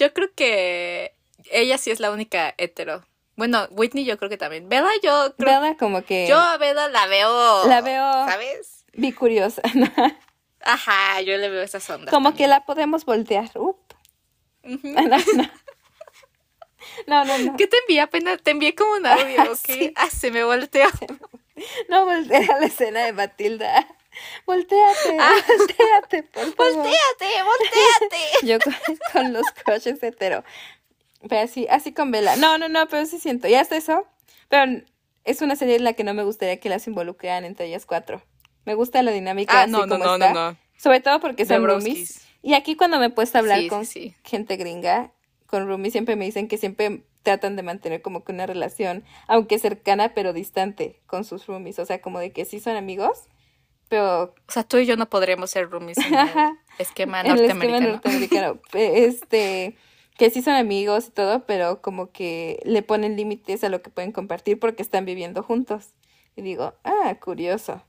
[0.01, 1.15] Yo creo que
[1.51, 3.05] ella sí es la única hetero.
[3.37, 4.69] Bueno, Whitney yo creo que también.
[4.69, 5.61] Bella yo creo...
[5.61, 7.67] Bella como que Yo a Bella la veo...
[7.69, 8.85] La veo- ¿Sabes?
[8.95, 9.63] vi curiosa.
[10.63, 12.11] Ajá, yo le veo esas ondas.
[12.13, 13.51] como que la podemos voltear.
[13.55, 13.77] Up.
[14.65, 14.81] Ujú.
[17.07, 17.57] No, no, no.
[17.57, 18.41] ¿Qué te envié apenas?
[18.43, 19.59] Te envié como un audio, ¿ok?
[19.67, 19.93] Sí.
[19.97, 20.89] Ah, se me volteó.
[21.91, 23.87] No voltea la escena de Matilda.
[24.47, 25.35] Volteate, Ah.
[25.59, 26.75] volteate, por favor.
[26.75, 28.19] ¡Voltéate, voltéate!
[28.47, 28.75] Yo con,
[29.13, 30.45] con los crushes hetero.
[31.29, 32.37] Pero así, así con Vela.
[32.37, 33.47] No, no, no, pero sí siento.
[33.49, 34.07] Ya hasta eso.
[34.49, 34.83] Pero
[35.25, 38.23] es una serie en la que no me gustaría que las involucraran entre ellas cuatro.
[38.65, 40.33] Me gusta la dinámica Ah, así no, no, como no, está.
[40.33, 40.57] no, no.
[40.77, 42.27] Sobre todo porque son roomies.
[42.43, 44.15] Y aquí cuando me he puesto a hablar Sí, con sí, sí.
[44.25, 45.13] gente gringa,
[45.47, 49.59] con roomies, siempre me dicen que siempre tratan de mantener como que una relación, aunque
[49.59, 51.79] cercana, pero distante con sus roomies.
[51.79, 53.29] O sea, como de que sí son amigos,
[53.91, 56.29] pero O sea, tú y yo no podríamos ser roomies en el
[56.79, 57.89] esquema en el esquema norteamericano.
[57.89, 58.61] norteamericano.
[58.73, 59.77] Este,
[60.17, 63.91] que sí son amigos y todo, pero como que le ponen límites a lo que
[63.91, 65.95] pueden compartir porque están viviendo juntos.
[66.37, 67.83] Y digo, ah, curioso.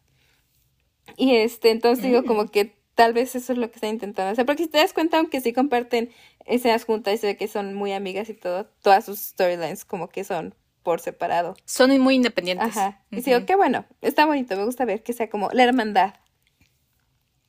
[1.17, 4.45] Y este, entonces digo como que tal vez eso es lo que están intentando hacer.
[4.45, 6.09] Porque si te das cuenta, aunque sí comparten
[6.45, 10.09] escenas juntas y se ve que son muy amigas y todo, todas sus storylines como
[10.09, 11.55] que son por separado.
[11.65, 12.75] Son muy independientes.
[12.77, 13.03] Ajá.
[13.11, 16.15] Y digo, qué bueno, está bonito, me gusta ver que sea como la hermandad.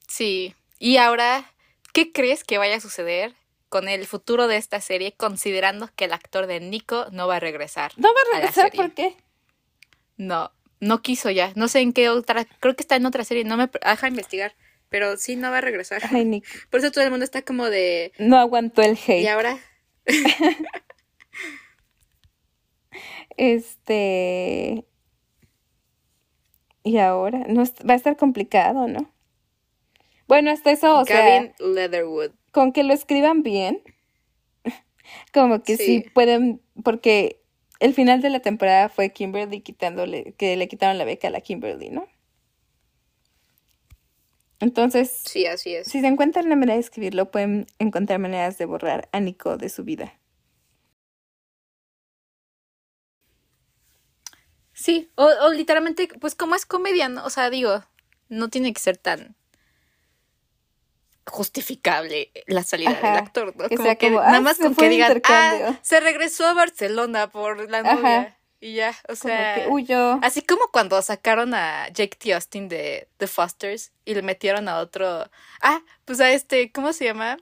[0.07, 0.55] Sí.
[0.79, 1.51] Y ahora,
[1.93, 3.35] ¿qué crees que vaya a suceder
[3.69, 7.41] con el futuro de esta serie, considerando que el actor de Nico no va a
[7.41, 7.93] regresar?
[7.97, 8.73] ¿No va a regresar?
[8.73, 9.17] ¿Por qué?
[10.17, 11.53] No, no quiso ya.
[11.55, 12.45] No sé en qué otra.
[12.45, 13.45] Creo que está en otra serie.
[13.45, 13.69] No me.
[13.69, 14.55] Deja investigar.
[14.89, 16.03] Pero sí, no va a regresar.
[16.11, 16.45] Ay, Nick.
[16.71, 18.13] Por eso todo el mundo está como de.
[18.19, 19.23] No aguantó el hate.
[19.23, 19.59] ¿Y ahora?
[23.37, 24.87] este.
[26.85, 27.45] Y ahora.
[27.49, 29.11] No, va a estar complicado, ¿no?
[30.29, 32.33] Bueno, hasta eso, o Gavin Leatherwood.
[32.51, 33.83] Con que lo escriban bien.
[35.33, 36.05] Como que sí.
[36.15, 36.61] pueden.
[36.83, 37.43] Porque
[37.81, 40.35] el final de la temporada fue Kimberly quitándole.
[40.37, 42.07] Que le quitaron la beca a la Kimberly, ¿no?
[44.61, 45.23] Entonces.
[45.27, 45.89] Sí, así es.
[45.89, 49.69] Si se encuentran la manera de escribirlo, pueden encontrar maneras de borrar a Nico de
[49.69, 50.15] su vida.
[54.83, 57.25] Sí, o, o literalmente, pues como es comedia, ¿no?
[57.25, 57.85] o sea, digo,
[58.29, 59.37] no tiene que ser tan
[61.25, 63.69] justificable la salida del actor, ¿no?
[63.69, 68.37] Como que nada más con que digan, ah, se regresó a Barcelona por la novia.
[68.59, 70.19] Y ya, o sea, que huyó.
[70.23, 72.35] así como cuando sacaron a Jake T.
[72.35, 75.31] Austin de The Fosters y le metieron a otro,
[75.61, 77.39] ah, pues a este, ¿cómo se llama?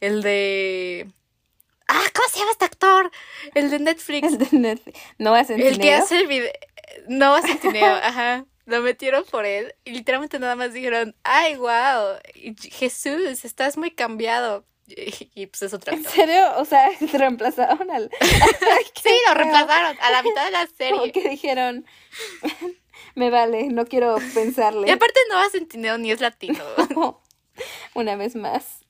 [0.00, 1.10] El de
[1.88, 3.10] Ah, ¿cómo se llama este actor?
[3.54, 4.26] El de Netflix.
[4.26, 4.98] El de Netflix.
[5.18, 5.68] No Centineo.
[5.68, 6.50] El que hace el video.
[7.08, 8.46] No Centineo, ajá.
[8.66, 12.16] Lo metieron por él y literalmente nada más dijeron, ay, wow,
[12.70, 14.64] Jesús, estás muy cambiado.
[14.86, 15.94] Y, pues es otra.
[15.94, 16.56] ¿En serio?
[16.58, 18.10] O sea, se reemplazaron al.
[19.02, 20.98] sí, lo reemplazaron a la mitad de la serie.
[20.98, 21.86] Como que dijeron.
[23.14, 24.88] Me vale, no quiero pensarle.
[24.88, 26.62] Y aparte no va Centineo ni es latino.
[27.94, 28.83] Una vez más.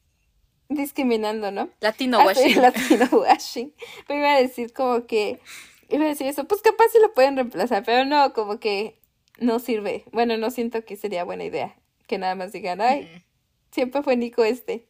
[0.74, 1.70] Discriminando, ¿no?
[1.80, 2.56] Latino ah, washing.
[2.62, 3.72] latino washing.
[4.06, 5.40] Pero iba a decir como que.
[5.88, 8.98] Iba a decir eso, pues capaz sí lo pueden reemplazar, pero no, como que
[9.38, 10.04] no sirve.
[10.12, 11.76] Bueno, no siento que sería buena idea.
[12.06, 13.24] Que nada más digan, ay,
[13.70, 14.86] siempre fue Nico este.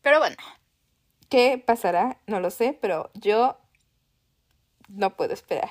[0.00, 0.36] Pero bueno.
[1.28, 2.20] ¿Qué pasará?
[2.26, 3.58] No lo sé, pero yo
[4.88, 5.70] no puedo esperar.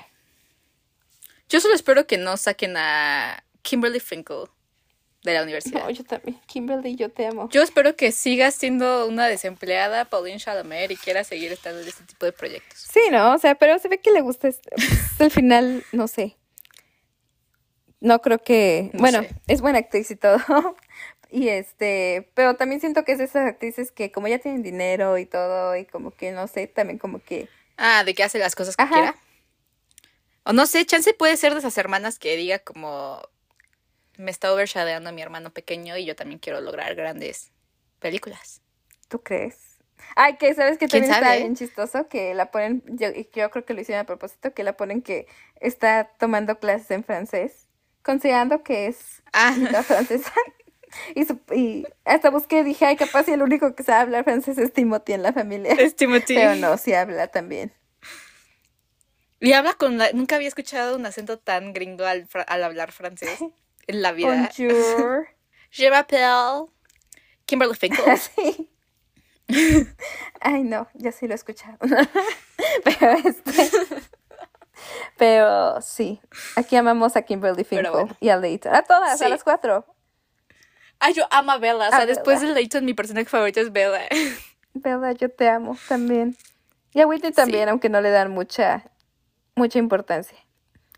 [1.48, 4.48] Yo solo espero que no saquen a Kimberly Finkel
[5.22, 5.84] de la universidad.
[5.84, 6.38] No, yo también.
[6.46, 7.48] Kimberly, yo te amo.
[7.50, 12.04] Yo espero que sigas siendo una desempleada, Pauline Chalamet, y quiera seguir estando en este
[12.04, 12.78] tipo de proyectos.
[12.78, 13.34] Sí, ¿no?
[13.34, 14.48] O sea, pero se ve que le gusta.
[14.48, 16.36] Este, pues, al final, no sé.
[18.00, 18.90] No creo que.
[18.94, 20.38] bueno, es buena actriz y todo.
[21.30, 22.28] y este.
[22.34, 25.76] Pero también siento que es de esas actrices que, como ya tienen dinero y todo,
[25.76, 27.48] y como que, no sé, también como que.
[27.76, 29.14] Ah, de que hace las cosas que quiera.
[30.44, 33.22] O no sé, chance puede ser de esas hermanas que diga como
[34.16, 37.50] me está overshadeando a mi hermano pequeño y yo también quiero lograr grandes
[37.98, 38.60] películas.
[39.08, 39.72] ¿Tú crees?
[40.16, 43.74] Ay, que sabes que también está bien chistoso que la ponen, yo, yo creo que
[43.74, 45.26] lo hicieron a propósito, que la ponen que
[45.60, 47.68] está tomando clases en francés,
[48.02, 49.54] considerando que es ah.
[49.84, 50.32] francesa.
[51.14, 51.26] Y,
[51.58, 55.14] y hasta busqué dije, ay, capaz y el único que sabe hablar francés es Timothy
[55.14, 55.72] en la familia.
[55.72, 56.34] Es Timothy.
[56.34, 57.72] Pero no, sí habla también.
[59.40, 63.40] Y habla con Nunca había escuchado un acento tan gringo al, al hablar francés.
[63.86, 64.50] en la vida.
[64.58, 65.26] Bonjour.
[65.70, 66.66] Je m'appelle
[67.46, 68.18] Kimberly Finkel.
[68.18, 68.70] sí.
[70.40, 71.78] Ay, no, ya sí lo he escuchado.
[72.84, 73.70] pero este.
[75.16, 76.20] Pero sí,
[76.56, 78.74] aquí amamos a Kimberly Finkel y a Leighton.
[78.74, 79.86] A todas, a las cuatro.
[80.98, 81.88] Ay, yo amo a Bella.
[81.88, 84.06] O sea, después de Leighton, mi personaje favorito es Bella.
[84.74, 86.36] Bella, yo te amo también.
[86.94, 88.84] Y a Whitney también, aunque no le dan mucha,
[89.54, 90.38] mucha importancia.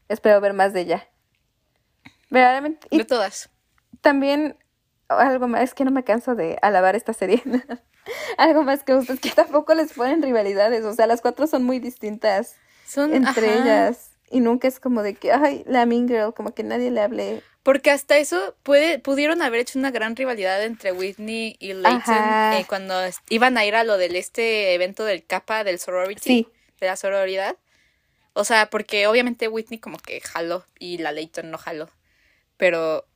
[0.09, 1.09] Espero ver más de ella.
[2.31, 2.89] Verdaderamente.
[2.91, 3.51] de todas.
[4.01, 4.57] También,
[5.09, 7.43] algo más, es que no me canso de alabar esta serie.
[8.39, 10.85] algo más que gusta es que tampoco les ponen rivalidades.
[10.85, 12.57] O sea, las cuatro son muy distintas
[12.87, 14.11] son, entre ellas.
[14.31, 17.43] Y nunca es como de que, ay, la Mean Girl, como que nadie le hable.
[17.63, 22.67] Porque hasta eso puede, pudieron haber hecho una gran rivalidad entre Whitney y Leighton eh,
[22.69, 22.95] cuando
[23.31, 26.49] iban a ir a lo del este evento del capa del sorority,
[26.81, 27.57] de la sororidad.
[28.35, 31.89] O sea, porque obviamente Whitney como que jaló y la Leighton no jaló
[32.57, 33.07] pero...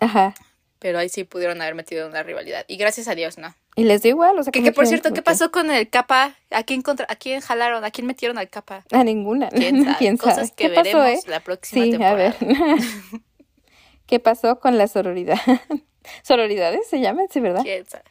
[0.00, 0.34] Ajá.
[0.78, 2.64] Pero ahí sí pudieron haber metido una rivalidad.
[2.68, 3.54] Y gracias a Dios, ¿no?
[3.76, 4.52] Y les dio igual, o sea...
[4.52, 6.36] Que, que por cierto, ¿qué pasó con el capa?
[6.50, 7.84] ¿A quién, contra, ¿A quién jalaron?
[7.84, 8.84] ¿A quién metieron al capa?
[8.92, 9.48] A ninguna.
[9.48, 9.84] ¿Quién
[10.18, 10.18] sabe?
[10.18, 11.20] Cosas que veremos eh?
[11.26, 12.34] la próxima sí, a ver.
[14.06, 15.38] ¿Qué pasó con la sororidad?
[16.22, 17.26] ¿Sororidades se llaman?
[17.30, 17.62] Sí, ¿verdad?
[17.62, 18.04] ¿Quién sabe?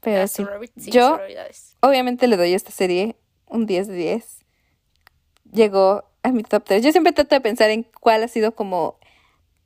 [0.00, 0.44] Pero sí.
[0.76, 1.76] sí, Yo, sororidades.
[1.80, 3.16] obviamente, le doy a esta serie
[3.46, 4.44] un 10 de 10.
[5.52, 6.82] Llegó a mi top 3.
[6.82, 8.98] Yo siempre trato de pensar en cuál ha sido como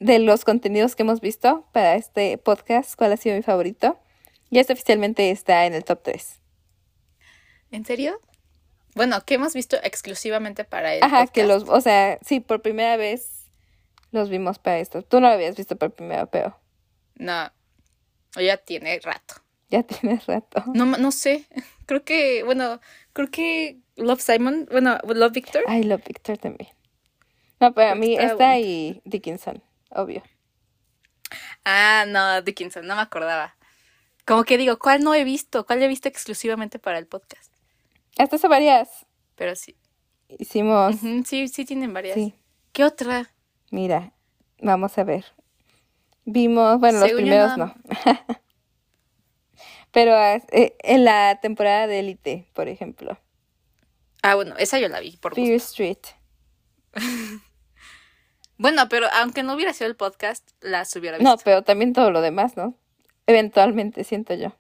[0.01, 3.99] de los contenidos que hemos visto para este podcast, cuál ha sido mi favorito.
[4.51, 6.41] Y este oficialmente está en el top 3.
[7.71, 8.21] ¿En serio?
[8.97, 12.97] Bueno, que hemos visto exclusivamente para el Ajá, que los, o sea, sí, por primera
[12.97, 13.47] vez
[14.11, 15.03] los vimos para esto.
[15.03, 16.59] Tú no lo habías visto por primera vez, pero
[17.15, 17.53] No,
[18.41, 19.35] ya tiene rato.
[19.69, 20.65] ya tienes rato.
[20.75, 21.47] No, no sé.
[21.87, 22.81] Creo que, bueno,
[23.13, 25.63] creo que Love Simon, bueno, Love Victor.
[25.69, 26.71] I love Victor también.
[27.61, 30.23] No, pero a mí esta y Dickinson, obvio.
[31.65, 33.57] Ah, no, Dickinson, no me acordaba.
[34.27, 35.67] Como que digo, ¿cuál no he visto?
[35.67, 37.53] ¿Cuál he visto exclusivamente para el podcast?
[38.19, 39.77] Hasta hace varias Pero sí.
[40.29, 40.97] hicimos.
[41.25, 42.15] Sí, sí tienen varias.
[42.15, 42.35] Sí.
[42.73, 43.31] ¿Qué otra?
[43.71, 44.13] Mira,
[44.61, 45.25] vamos a ver.
[46.25, 47.75] Vimos, bueno, los Según primeros no.
[49.91, 53.19] Pero eh, en la temporada de Elite, por ejemplo.
[54.23, 55.45] Ah, bueno, esa yo la vi por gusto.
[55.45, 55.99] Fear Street.
[58.61, 61.31] Bueno, pero aunque no hubiera sido el podcast, las hubiera visto.
[61.31, 62.75] No, pero también todo lo demás, ¿no?
[63.27, 64.53] Eventualmente, siento yo.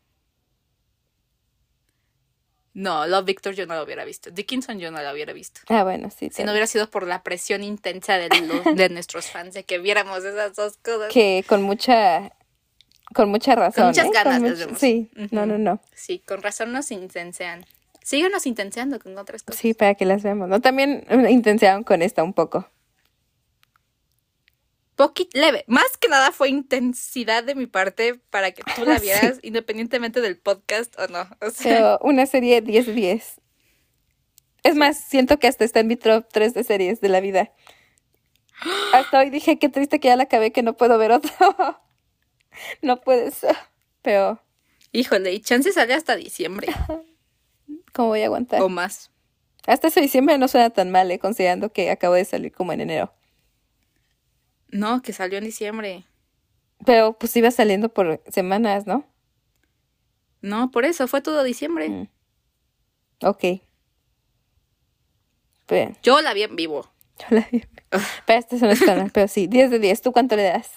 [2.73, 4.31] No, Love Victor yo no lo hubiera visto.
[4.31, 5.61] Dickinson yo no la hubiera visto.
[5.69, 6.31] Ah, bueno, sí.
[6.33, 9.79] Si no hubiera sido por la presión intensa de, los- de nuestros fans de que
[9.79, 11.13] viéramos esas dos cosas.
[11.13, 12.33] que con mucha
[13.13, 13.89] con mucha razón.
[13.89, 14.11] muchas ¿eh?
[14.15, 14.79] ganas mucho- vemos.
[14.79, 15.81] Sí, no, no, no.
[15.95, 17.67] Sí, con razón nos intensean.
[18.03, 19.61] Síganos intenseando con otras cosas.
[19.61, 20.49] Sí, para que las veamos.
[20.49, 20.61] ¿no?
[20.63, 22.67] También intensearon con esta un poco.
[25.01, 25.65] Poquit leve.
[25.67, 29.07] Más que nada fue intensidad de mi parte para que tú la Sí.
[29.07, 31.27] vieras, independientemente del podcast o no.
[31.41, 33.41] O sea, Pero una serie 10 de 10.
[34.63, 37.51] Es más, siento que hasta está en mi top 3 de series de la vida.
[38.93, 41.33] Hasta hoy dije, qué triste que ya la acabé, que no puedo ver otro.
[42.83, 43.57] no puede ser.
[44.03, 44.43] Pero,
[44.93, 46.69] híjole, y chance sale hasta diciembre
[47.95, 48.61] ¿cómo voy a aguantar?
[48.61, 49.11] o más.
[49.67, 52.83] Hasta ese diciembre no suena tan mal, eh, considerando que acabo de salir como en
[52.83, 53.15] enero.
[54.71, 56.05] No, que salió en diciembre.
[56.87, 59.05] Pero pues iba saliendo por semanas, ¿no?
[60.41, 61.89] No, por eso fue todo diciembre.
[61.89, 62.09] Mm.
[63.23, 63.45] Ok.
[65.67, 66.91] Pero, Yo la vi en vivo.
[67.19, 67.65] yo la vi.
[68.27, 70.03] Pero este es un escándalo, pero sí, 10 de 10.
[70.03, 70.71] ¿Tú cuánto le das?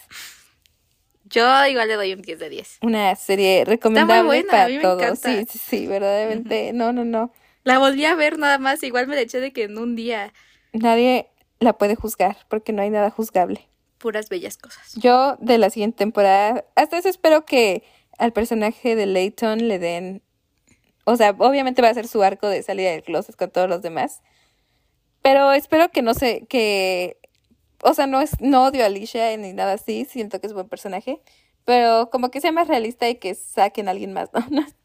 [1.25, 2.79] Yo igual le doy un 10 de 10.
[2.81, 5.01] Una serie recomendable buena, a para mí me todos.
[5.01, 5.31] encanta.
[5.31, 6.73] Sí, sí, sí, verdaderamente.
[6.73, 7.31] No, no, no.
[7.63, 10.33] La volví a ver nada más, igual me la eché de que en un día
[10.73, 11.29] Nadie
[11.59, 13.67] la puede juzgar porque no hay nada juzgable.
[14.03, 14.95] Puras bellas cosas.
[14.95, 17.83] Yo de la siguiente temporada, hasta eso espero que
[18.17, 20.21] al personaje de Leighton le den,
[21.05, 23.81] o sea, obviamente va a ser su arco de salida del closet con todos los
[23.81, 24.21] demás,
[25.21, 27.17] pero espero que no se, que,
[27.81, 30.67] o sea, no es, no odio a Alicia ni nada así, siento que es buen
[30.67, 31.21] personaje,
[31.63, 34.45] pero como que sea más realista y que saquen a alguien más, ¿no?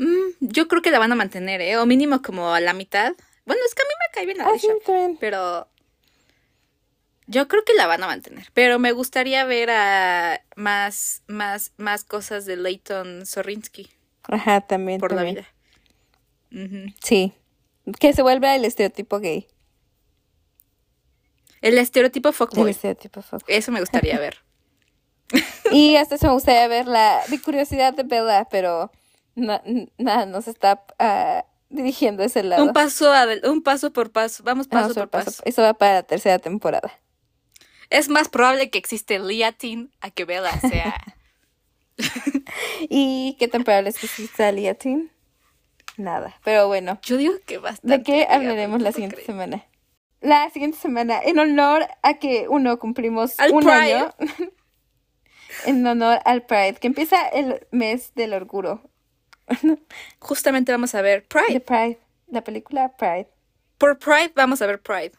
[0.00, 1.76] Mm, yo creo que la van a mantener, ¿eh?
[1.76, 3.14] O mínimo como a la mitad.
[3.46, 5.66] Bueno, es que a mí me cae bien Ah, Alicia, sí, pero
[7.28, 8.48] yo creo que la van a mantener.
[8.54, 13.88] Pero me gustaría ver a más, más, más cosas de Leighton Sorrinsky
[14.24, 14.98] Ajá, también.
[14.98, 15.46] por la vida.
[17.04, 17.32] Sí,
[18.00, 19.46] que se vuelva el estereotipo gay.
[21.60, 22.70] El estereotipo El fuckboy.
[22.70, 23.42] estereotipo fuck.
[23.46, 24.38] Eso me gustaría ver.
[25.70, 28.90] Y hasta eso me gustaría ver la mi curiosidad de Bella, pero
[29.34, 29.62] na-
[29.98, 32.64] nada nos está ah, dirigiendo a ese lado.
[32.64, 34.42] Un paso, adel- un paso por paso.
[34.44, 35.42] Vamos paso Vamos por por paso.
[35.44, 36.92] Eso va para la tercera temporada.
[37.90, 40.94] Es más probable que existe Liatin a que Bella sea.
[42.88, 45.10] ¿Y qué temporada les pusiste a Liatin?
[45.96, 46.38] Nada.
[46.44, 47.98] Pero bueno, Yo digo que bastante.
[47.98, 49.64] ¿de qué hablaremos la siguiente semana?
[50.20, 53.94] La siguiente semana, en honor a que uno cumplimos Al un Pride.
[53.94, 54.14] año.
[55.66, 58.82] en honor al Pride, que empieza el mes del orgullo.
[60.18, 61.60] Justamente vamos a ver De Pride.
[61.60, 63.28] Pride, la película Pride.
[63.78, 65.12] Por Pride vamos a ver Pride.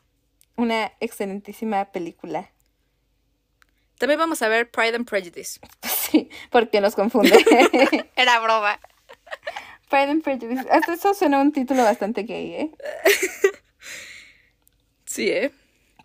[0.55, 2.49] Una excelentísima película.
[3.99, 5.59] También vamos a ver Pride and Prejudice.
[6.09, 7.37] Sí, porque nos confunde.
[8.15, 8.79] Era broma.
[9.91, 10.65] Pride and Prejudice.
[10.71, 12.71] Hasta eso suena un título bastante gay, ¿eh?
[15.05, 15.51] Sí, ¿eh?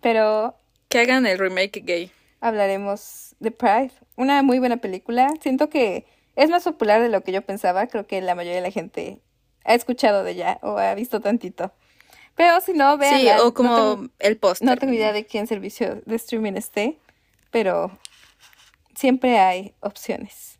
[0.01, 0.55] Pero
[0.89, 2.11] Que hagan el remake gay.
[2.39, 3.91] hablaremos de Pride.
[4.15, 5.27] Una muy buena película.
[5.41, 6.05] Siento que
[6.35, 7.87] es más popular de lo que yo pensaba.
[7.87, 9.19] Creo que la mayoría de la gente
[9.63, 11.73] ha escuchado de ella o ha visto tantito.
[12.35, 13.19] Pero si no, vean.
[13.19, 14.67] Sí, o como No tengo, el póster.
[14.67, 16.99] no tengo idea de qué en servicio de streaming esté,
[17.55, 17.89] pero
[18.95, 20.59] siempre hay opciones.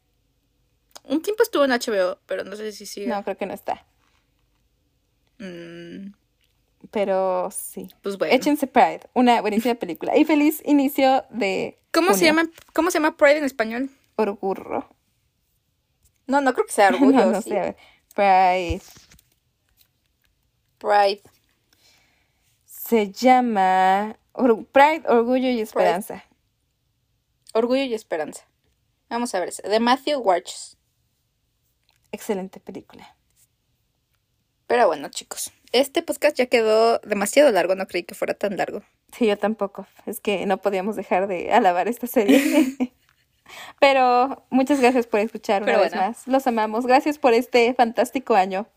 [1.04, 3.08] Un tiempo estuvo en HBO, pero no sé si sigue.
[3.08, 3.86] No, creo que no está.
[5.38, 6.14] Mm,
[6.92, 7.90] Pero sí.
[8.02, 8.34] pues bueno.
[8.34, 10.16] Échense Pride, una buenísima película.
[10.16, 11.78] Y feliz inicio de.
[11.92, 12.50] ¿Cómo se llama?
[12.72, 13.90] ¿Cómo se llama Pride en español?
[14.16, 14.88] Orgurro.
[16.28, 17.12] No, no creo que sea orgullo.
[17.26, 17.50] no, no sí.
[17.50, 17.76] sé.
[18.16, 18.82] Pride.
[20.78, 21.24] Pride.
[22.64, 24.18] Se llama
[24.72, 26.24] Pride, Orgullo y Esperanza.
[27.56, 28.46] Orgullo y esperanza.
[29.10, 29.54] Vamos a ver.
[29.54, 30.78] De Matthew Warchus.
[32.12, 33.16] Excelente película.
[34.68, 35.54] Pero bueno, chicos.
[35.72, 37.74] Este podcast ya quedó demasiado largo.
[37.76, 38.82] No creí que fuera tan largo.
[39.18, 39.88] Sí, yo tampoco.
[40.06, 42.42] Es que no podíamos dejar de alabar esta serie.
[43.80, 46.08] Pero muchas gracias por escuchar una Pero vez bueno.
[46.08, 46.28] más.
[46.28, 46.86] Los amamos.
[46.86, 48.68] Gracias por este fantástico año.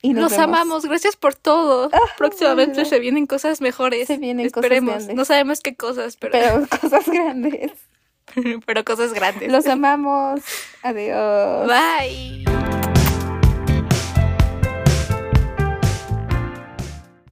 [0.00, 1.90] Y nos amamos, gracias por todo.
[2.16, 2.88] Próximamente bueno.
[2.88, 4.06] se vienen cosas mejores.
[4.06, 4.94] Se vienen cosas Esperemos.
[4.94, 5.16] grandes.
[5.16, 7.72] No sabemos qué cosas, pero, Pero cosas grandes.
[8.64, 9.50] pero cosas grandes.
[9.50, 10.40] Los amamos.
[10.82, 11.66] Adiós.
[11.68, 12.87] Bye.